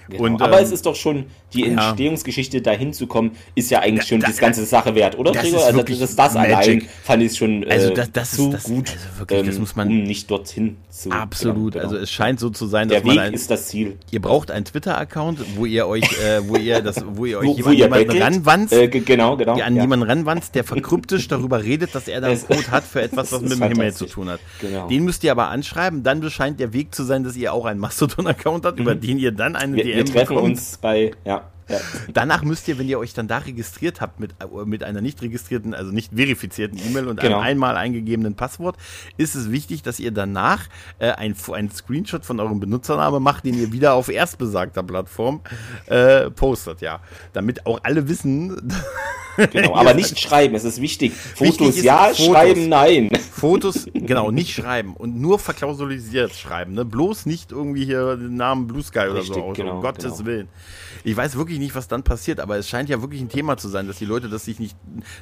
Genau. 0.10 0.24
Und, 0.24 0.42
aber 0.42 0.60
ähm, 0.60 0.64
es 0.66 0.72
ist 0.72 0.86
doch 0.86 0.96
schon, 0.96 1.26
die 1.54 1.62
ja. 1.62 1.68
Entstehungsgeschichte 1.68 2.62
dahin 2.62 2.94
zu 2.94 3.08
kommen, 3.08 3.32
ist 3.56 3.72
ja 3.72 3.80
eigentlich 3.80 4.08
schon 4.08 4.20
da- 4.20 4.28
die 4.30 4.38
ganze 4.38 4.66
Sache 4.66 4.94
wert, 4.96 5.18
oder? 5.18 5.32
Gregor? 5.32 5.60
ist 5.60 5.66
also 5.66 5.82
das, 5.84 6.16
das 6.16 6.36
allein 6.36 6.84
fand 7.04 7.24
ich 7.24 7.36
schon 7.38 7.64
äh, 7.64 7.72
Also 7.72 7.90
das- 7.94 8.12
das 8.12 8.32
ist- 8.32 8.36
zu 8.38 8.52
das- 8.52 8.64
gut, 8.64 8.90
also 8.92 9.20
wirklich, 9.20 9.46
das 9.48 9.60
muss 9.60 9.76
man- 9.76 9.88
um 9.88 10.04
nicht 10.04 10.30
dorthin 10.30 10.78
zu. 10.90 11.10
Absolut. 11.12 11.74
Genau, 11.74 11.84
genau. 11.84 11.84
Also 11.86 11.98
es 11.98 12.12
scheint 12.12 12.40
so 12.40 12.50
zu 12.50 12.68
sein, 12.68 12.88
dass 12.90 12.98
der 13.00 13.06
man 13.08 13.16
Weg 13.16 13.24
ein, 13.24 13.34
ist 13.34 13.50
das 13.50 13.68
Ziel. 13.68 13.98
ihr 14.12 14.22
braucht 14.22 14.52
einen 14.52 14.66
Twitter-Account, 14.66 15.40
wo 15.56 15.66
ihr 15.66 15.88
euch, 15.88 16.04
äh, 16.04 16.42
wo 16.48 16.56
ihr 16.58 16.82
das, 16.82 17.04
wo 17.08 17.26
ihr 17.26 17.40
euch 17.40 17.48
Wo, 17.48 17.52
wo 17.52 17.56
jemand, 17.72 17.74
ihr 17.74 17.84
jemanden 17.86 18.08
bettelt, 18.08 18.24
ranwanzt, 18.24 18.74
Äh, 18.74 18.88
ge- 18.88 19.02
genau, 19.02 19.38
genau. 19.38 19.54
an 19.54 19.76
ja. 19.76 19.82
jemanden 19.82 20.08
ranwanzt, 20.10 20.56
der 20.56 20.64
verkryptisch 20.64 21.28
darüber 21.28 21.64
redet, 21.64 21.96
dass 21.96 22.08
er 22.08 22.22
da 22.22 22.28
einen 22.28 22.42
Code 22.48 22.72
hat 22.72 22.84
für 22.84 23.02
etwas, 23.02 23.32
was 23.32 23.42
mit 23.42 23.52
ist 23.52 23.60
dem 23.62 23.68
Himmel 23.70 23.94
zu 23.94 24.06
tun 24.06 24.30
hat. 24.30 24.40
Genau. 24.62 24.88
Den 24.88 25.04
müsst 25.04 25.24
ihr 25.24 25.32
aber 25.32 25.50
anschreiben, 25.50 26.04
dann 26.04 26.30
scheint 26.30 26.60
der 26.60 26.74
Weg 26.74 26.94
zu 26.94 27.04
sein, 27.04 27.24
dass 27.24 27.36
ihr 27.36 27.54
auch 27.54 27.66
einen 27.66 27.80
Mastodon-Account 27.80 28.66
habt, 28.66 28.80
über 28.80 28.96
den 28.96 29.18
ihr 29.18 29.32
dann 29.32 29.56
eine 29.56 29.74
Mhm. 29.74 29.80
Wir, 29.96 30.06
treffen 30.06 30.38
uns 30.38 30.78
bei, 30.78 31.12
ja. 31.24 31.52
Ja. 31.70 31.78
Danach 32.14 32.44
müsst 32.44 32.68
ihr, 32.68 32.78
wenn 32.78 32.88
ihr 32.88 33.00
euch 33.00 33.14
dann 33.14 33.28
da 33.28 33.40
registriert 33.40 34.02
habt 34.02 34.20
mit, 34.20 34.32
äh, 34.40 34.66
mit 34.66 34.84
einer 34.84 35.02
nicht 35.02 35.22
registrierten, 35.22 35.74
also 35.74 35.92
nicht 35.92 36.14
verifizierten 36.14 36.78
E-Mail 36.78 37.08
und 37.08 37.20
Genau. 37.20 37.38
einem 37.38 37.46
einmal 37.46 37.78
eingegebenen 37.78 38.36
Passwort, 38.36 38.78
ist 39.18 39.36
es 39.36 39.52
wichtig, 39.52 39.82
dass 39.84 40.00
ihr 40.00 40.12
danach 40.12 40.68
äh, 41.00 41.12
ein, 41.12 41.36
ein 41.54 41.72
Screenshot 41.72 42.26
von 42.26 42.40
eurem 42.40 42.60
Benutzername 42.60 43.20
macht, 43.20 43.46
den 43.46 43.56
ihr 43.56 43.72
wieder 43.72 43.94
auf 43.94 44.10
erstbesagter 44.10 44.84
Plattform 44.84 45.42
äh, 45.88 46.30
postet, 46.32 46.82
ja. 46.82 47.00
Damit 47.34 47.66
auch 47.66 47.80
alle 47.84 48.08
wissen, 48.08 48.72
Genau, 49.52 49.76
aber 49.76 49.94
nicht 49.94 50.20
schreiben, 50.20 50.56
es 50.56 50.64
ist 50.64 50.82
wichtig. 50.82 51.12
Wichtig 51.40 51.58
Fotos 51.58 51.78
ist 51.78 51.84
ja, 51.84 52.06
Fotos. 52.06 52.26
schreiben 52.26 52.70
nein. 52.70 53.10
Fotos, 53.32 53.88
genau, 53.94 54.32
nicht 54.32 54.54
schreiben 54.54 54.96
und 54.96 55.20
nur 55.20 55.40
verklausulisiert 55.40 56.34
schreiben, 56.34 56.74
ne? 56.74 56.86
Bloß 56.86 57.26
nicht 57.26 57.52
irgendwie 57.52 57.86
hier 57.86 58.16
den 58.16 58.36
Namen 58.36 58.68
Blue 58.68 58.82
Sky 58.82 59.00
oder 59.00 59.24
so 59.24 59.34
Richtig, 59.34 59.44
aus, 59.44 59.58
genau, 59.58 59.76
um 59.76 59.82
Gottes 59.82 60.18
genau. 60.18 60.26
Willen. 60.26 60.48
Ich 61.04 61.16
weiß 61.16 61.36
wirklich 61.36 61.55
wirklich 61.56 61.68
nicht, 61.68 61.76
was 61.76 61.88
dann 61.88 62.04
passiert, 62.04 62.40
aber 62.40 62.58
es 62.58 62.68
scheint 62.68 62.90
ja 62.90 63.02
wirklich 63.02 63.22
ein 63.22 63.30
Thema 63.30 63.58
zu 63.58 63.70
sein, 63.70 63.88
dass 63.88 63.98
die 63.98 64.06
Leute 64.06 64.30
das 64.30 64.46
sich 64.46 64.60
nicht, 64.60 64.76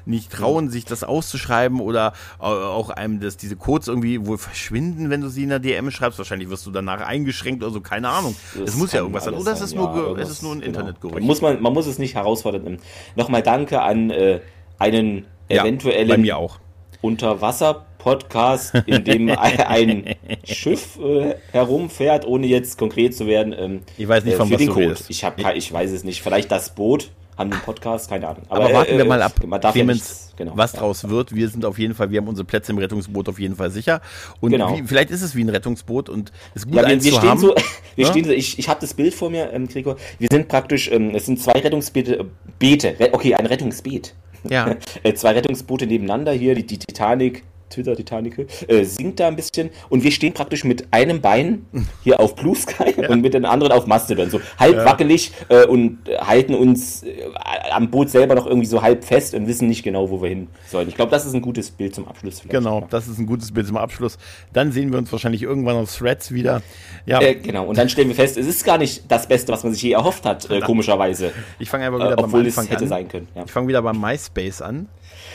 nicht 0.06 0.32
trauen, 0.32 0.70
sich 0.70 0.86
das 0.86 1.04
auszuschreiben 1.04 1.80
oder 1.80 2.14
auch 2.40 2.90
einem, 2.90 3.20
dass 3.20 3.38
diese 3.38 3.56
Codes 3.56 3.88
irgendwie 3.88 4.26
wohl 4.26 4.38
verschwinden, 4.38 5.10
wenn 5.10 5.22
du 5.22 5.30
sie 5.30 5.44
in 5.44 5.50
der 5.50 5.60
DM 5.60 5.92
schreibst. 5.92 6.18
Wahrscheinlich 6.18 6.50
wirst 6.50 6.66
du 6.66 6.72
danach 6.72 7.02
eingeschränkt 7.02 7.64
oder 7.64 7.72
so, 7.72 7.82
keine 7.82 8.10
Ahnung. 8.10 8.36
Es 8.66 8.76
muss 8.76 8.92
ja 8.92 9.02
irgendwas 9.02 9.26
sein. 9.26 9.36
Oder 9.36 9.52
es 9.52 9.62
ist, 9.62 9.76
nur, 9.76 10.16
ja, 10.18 10.22
es 10.22 10.30
ist 10.30 10.44
nur 10.44 10.54
ein 10.54 10.62
genau. 10.62 10.80
Internetgerücht. 10.80 11.26
Muss 11.26 11.42
man, 11.42 11.62
man 11.62 11.74
muss 11.74 11.86
es 11.88 12.00
nicht 12.00 12.16
herausfordern. 12.16 12.80
Nochmal 13.16 13.44
danke 13.44 13.82
an 13.82 14.10
äh, 14.10 14.40
einen 14.80 15.26
eventuellen 15.50 16.10
ja, 16.10 16.16
bei 16.16 16.22
mir 16.22 16.38
auch. 16.38 16.60
Unterwasser-Podcast, 17.04 18.74
in 18.86 19.04
dem 19.04 19.30
ein 19.38 20.16
Schiff 20.44 20.98
äh, 21.00 21.36
herumfährt, 21.52 22.26
ohne 22.26 22.48
jetzt 22.48 22.78
konkret 22.78 23.16
zu 23.16 23.28
werden. 23.28 23.54
Ähm, 23.56 23.82
ich 23.98 24.08
weiß 24.08 24.24
nicht, 24.24 24.34
äh, 24.34 24.38
von 24.38 24.50
was 24.50 24.60
du 24.60 24.74
Code. 24.74 24.96
Ich, 25.10 25.24
hab, 25.24 25.40
ich 25.56 25.72
weiß 25.72 25.92
es 25.92 26.04
nicht. 26.04 26.24
Vielleicht 26.24 26.52
das 26.52 26.74
Boot 26.74 27.12
haben 27.38 27.52
den 27.52 27.60
Podcast, 27.60 28.10
keine 28.10 28.28
Ahnung. 28.28 28.44
Aber, 28.50 28.66
Aber 28.66 28.74
warten 28.74 28.94
äh, 28.94 28.98
wir 28.98 29.06
mal 29.06 29.22
ab, 29.22 29.34
Clemens, 29.72 30.32
ja 30.32 30.38
genau, 30.38 30.54
was 30.56 30.74
draus 30.74 31.04
ja. 31.04 31.10
wird. 31.10 31.36
Wir 31.36 31.50
sind 31.50 31.66
auf 31.66 31.78
jeden 31.80 31.94
Fall, 31.94 32.12
wir 32.12 32.20
haben 32.20 32.28
unsere 32.28 32.46
Plätze 32.46 32.72
im 32.72 32.78
Rettungsboot 32.78 33.30
auf 33.30 33.40
jeden 33.40 33.56
Fall 33.56 33.72
sicher. 33.72 34.02
Und 34.40 34.52
genau. 34.52 34.76
wie, 34.76 34.84
vielleicht 34.84 35.12
ist 35.12 35.22
es 35.22 35.36
wie 35.36 35.44
ein 35.44 35.50
Rettungsboot 35.50 36.10
und 36.10 36.32
es 36.54 36.64
ist 36.64 36.68
gut, 36.68 36.76
ja, 36.76 36.88
wir, 36.88 37.04
wir 37.04 37.12
stehen 37.12 37.30
haben. 37.30 37.40
So, 37.40 37.56
wir 37.96 38.06
ja? 38.06 38.12
stehen 38.12 38.26
so, 38.26 38.32
ich, 38.32 38.60
ich 38.60 38.70
habe 38.70 38.80
das 38.82 38.94
Bild 38.94 39.14
vor 39.14 39.30
mir, 39.30 39.52
ähm, 39.52 39.68
Gregor. 39.68 39.98
Wir 40.20 40.28
sind 40.32 40.48
praktisch, 40.48 40.90
ähm, 40.92 41.16
es 41.16 41.26
sind 41.26 41.40
zwei 41.40 41.54
Rettungsbeete, 41.54 42.20
äh, 42.20 42.26
Beete, 42.60 42.96
okay, 43.12 43.36
ein 43.36 43.46
Rettungsbeet. 43.46 44.14
Ja. 44.50 44.76
Äh, 45.04 45.14
zwei 45.14 45.32
Rettungsboote 45.32 45.88
nebeneinander 45.88 46.32
hier, 46.32 46.56
die, 46.56 46.66
die 46.66 46.80
Titanic 46.80 47.44
Twitter 47.74 47.96
Titanic, 47.96 48.48
äh, 48.68 48.84
sinkt 48.84 49.20
da 49.20 49.28
ein 49.28 49.36
bisschen 49.36 49.70
und 49.90 50.04
wir 50.04 50.12
stehen 50.12 50.34
praktisch 50.34 50.64
mit 50.64 50.88
einem 50.92 51.22
Bein 51.22 51.66
hier 52.04 52.20
auf 52.20 52.36
Blue 52.36 52.56
Sky 52.56 52.94
ja. 52.98 53.10
und 53.10 53.22
mit 53.22 53.34
den 53.34 53.46
anderen 53.46 53.72
auf 53.74 53.88
Mastodon, 53.88 54.30
so 54.30 54.40
halb 54.60 54.76
ja. 54.76 54.86
wackelig 54.86 55.32
äh, 55.50 55.66
und 55.66 56.00
halten 56.20 56.56
uns 56.56 57.04
äh, 57.04 57.24
am 57.72 57.90
Boot 57.90 58.10
selber 58.10 58.36
noch 58.36 58.46
irgendwie 58.46 58.68
so 58.68 58.82
halb 58.82 59.04
fest 59.04 59.34
und 59.34 59.48
wissen 59.48 59.68
nicht 59.68 59.84
genau, 59.84 60.10
wo 60.10 60.22
wir 60.22 60.30
hin 60.30 60.48
sollen. 60.68 60.88
Ich 60.88 60.96
glaube, 60.96 61.12
das 61.12 61.26
ist 61.26 61.34
ein 61.34 61.42
gutes 61.42 61.72
Bild 61.72 61.96
zum 61.96 62.08
Abschluss. 62.08 62.42
Genau, 62.48 62.86
das 62.90 63.08
ist 63.08 63.18
ein 63.18 63.26
gutes 63.26 63.52
Bild 63.52 63.68
zum 63.68 63.78
Abschluss. 63.78 64.18
Dann 64.54 64.72
sehen 64.72 64.92
wir 64.92 65.00
uns 65.00 65.12
wahrscheinlich 65.12 65.42
irgendwann 65.42 65.76
auf 65.76 65.96
Threads 65.96 66.32
wieder. 66.32 66.62
Ja. 67.06 67.22
Äh, 67.22 67.36
genau, 67.36 67.66
und 67.66 67.78
dann 67.78 67.90
stellen 67.90 68.08
wir 68.08 68.16
fest, 68.16 68.38
es 68.38 68.48
ist 68.48 68.64
gar 68.64 68.78
nicht 68.78 69.04
das 69.10 69.28
Beste, 69.28 69.52
was 69.52 69.64
man 69.64 69.74
sich 69.74 69.82
je 69.82 69.92
erhofft 69.92 70.26
hat, 70.26 70.50
äh, 70.50 70.62
komischerweise. 70.62 71.32
Ich 71.60 71.70
fange 71.70 71.86
aber 71.88 71.98
wieder 71.98 72.14
äh, 72.14 72.16
beim 72.16 72.26
Anfang 72.34 72.66
es 72.66 72.70
hätte 72.70 72.84
an. 72.84 72.88
sein 72.88 73.08
können. 73.08 73.28
Ich 73.46 73.52
fange 73.52 73.68
wieder 73.68 73.82
beim 73.82 74.00
MySpace 74.00 74.62
an. 74.62 74.88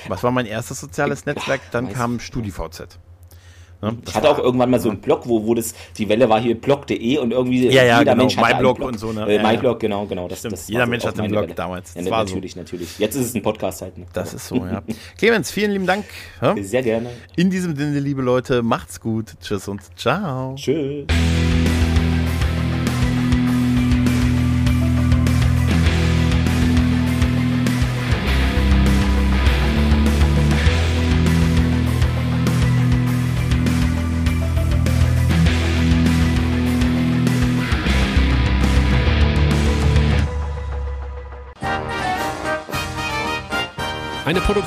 Was 0.09 0.23
war 0.23 0.31
mein 0.31 0.47
erstes 0.47 0.81
soziales 0.81 1.27
Netzwerk? 1.27 1.61
Dann 1.73 1.93
kam 1.93 2.21
StudiVZ. 2.21 2.99
Ne? 3.81 3.97
Ich 4.07 4.15
hatte 4.15 4.29
auch 4.29 4.39
irgendwann 4.39 4.71
mal 4.71 4.81
so 4.81 4.91
einen 4.91 5.01
Blog, 5.01 5.23
wo, 5.29 5.47
wo 5.47 5.55
das, 5.55 5.73
die 5.97 6.09
Welle 6.09 6.29
war 6.29 6.41
hier 6.41 6.61
blog.de 6.61 7.19
und 7.19 7.31
irgendwie 7.31 7.69
ja, 7.69 7.85
ja, 7.85 7.99
jeder 8.01 8.13
genau. 8.13 8.25
Mensch 8.25 8.37
hatte 8.37 8.55
MyBlog 8.57 8.77
Blog 8.77 8.89
und 8.89 8.99
so. 8.99 9.13
Ne? 9.13 9.27
Äh, 9.27 9.43
MyBlog, 9.43 9.79
genau, 9.79 10.07
genau. 10.07 10.27
Das, 10.27 10.43
das 10.43 10.69
jeder 10.69 10.87
Mensch 10.87 11.05
hat 11.05 11.19
einen 11.19 11.31
Blog 11.31 11.45
Welle. 11.45 11.55
damals. 11.55 11.95
Ja, 11.95 12.03
natürlich, 12.03 12.55
so. 12.55 12.61
natürlich. 12.61 12.99
Jetzt 12.99 13.15
ist 13.15 13.27
es 13.27 13.35
ein 13.35 13.43
Podcast 13.43 13.83
halt. 13.83 13.97
Ne? 13.97 14.07
Das 14.13 14.35
ist 14.35 14.49
so, 14.49 14.57
ja. 14.67 14.83
Clemens, 15.17 15.51
vielen 15.51 15.71
lieben 15.71 15.87
Dank. 15.87 16.05
Sehr 16.61 16.83
gerne. 16.83 17.11
In 17.37 17.51
diesem 17.51 17.77
Sinne, 17.77 18.01
liebe 18.01 18.23
Leute, 18.23 18.63
macht's 18.63 19.01
gut. 19.01 19.35
Tschüss 19.41 19.69
und 19.69 19.81
ciao. 19.97 20.57
Tschüss. 20.57 21.07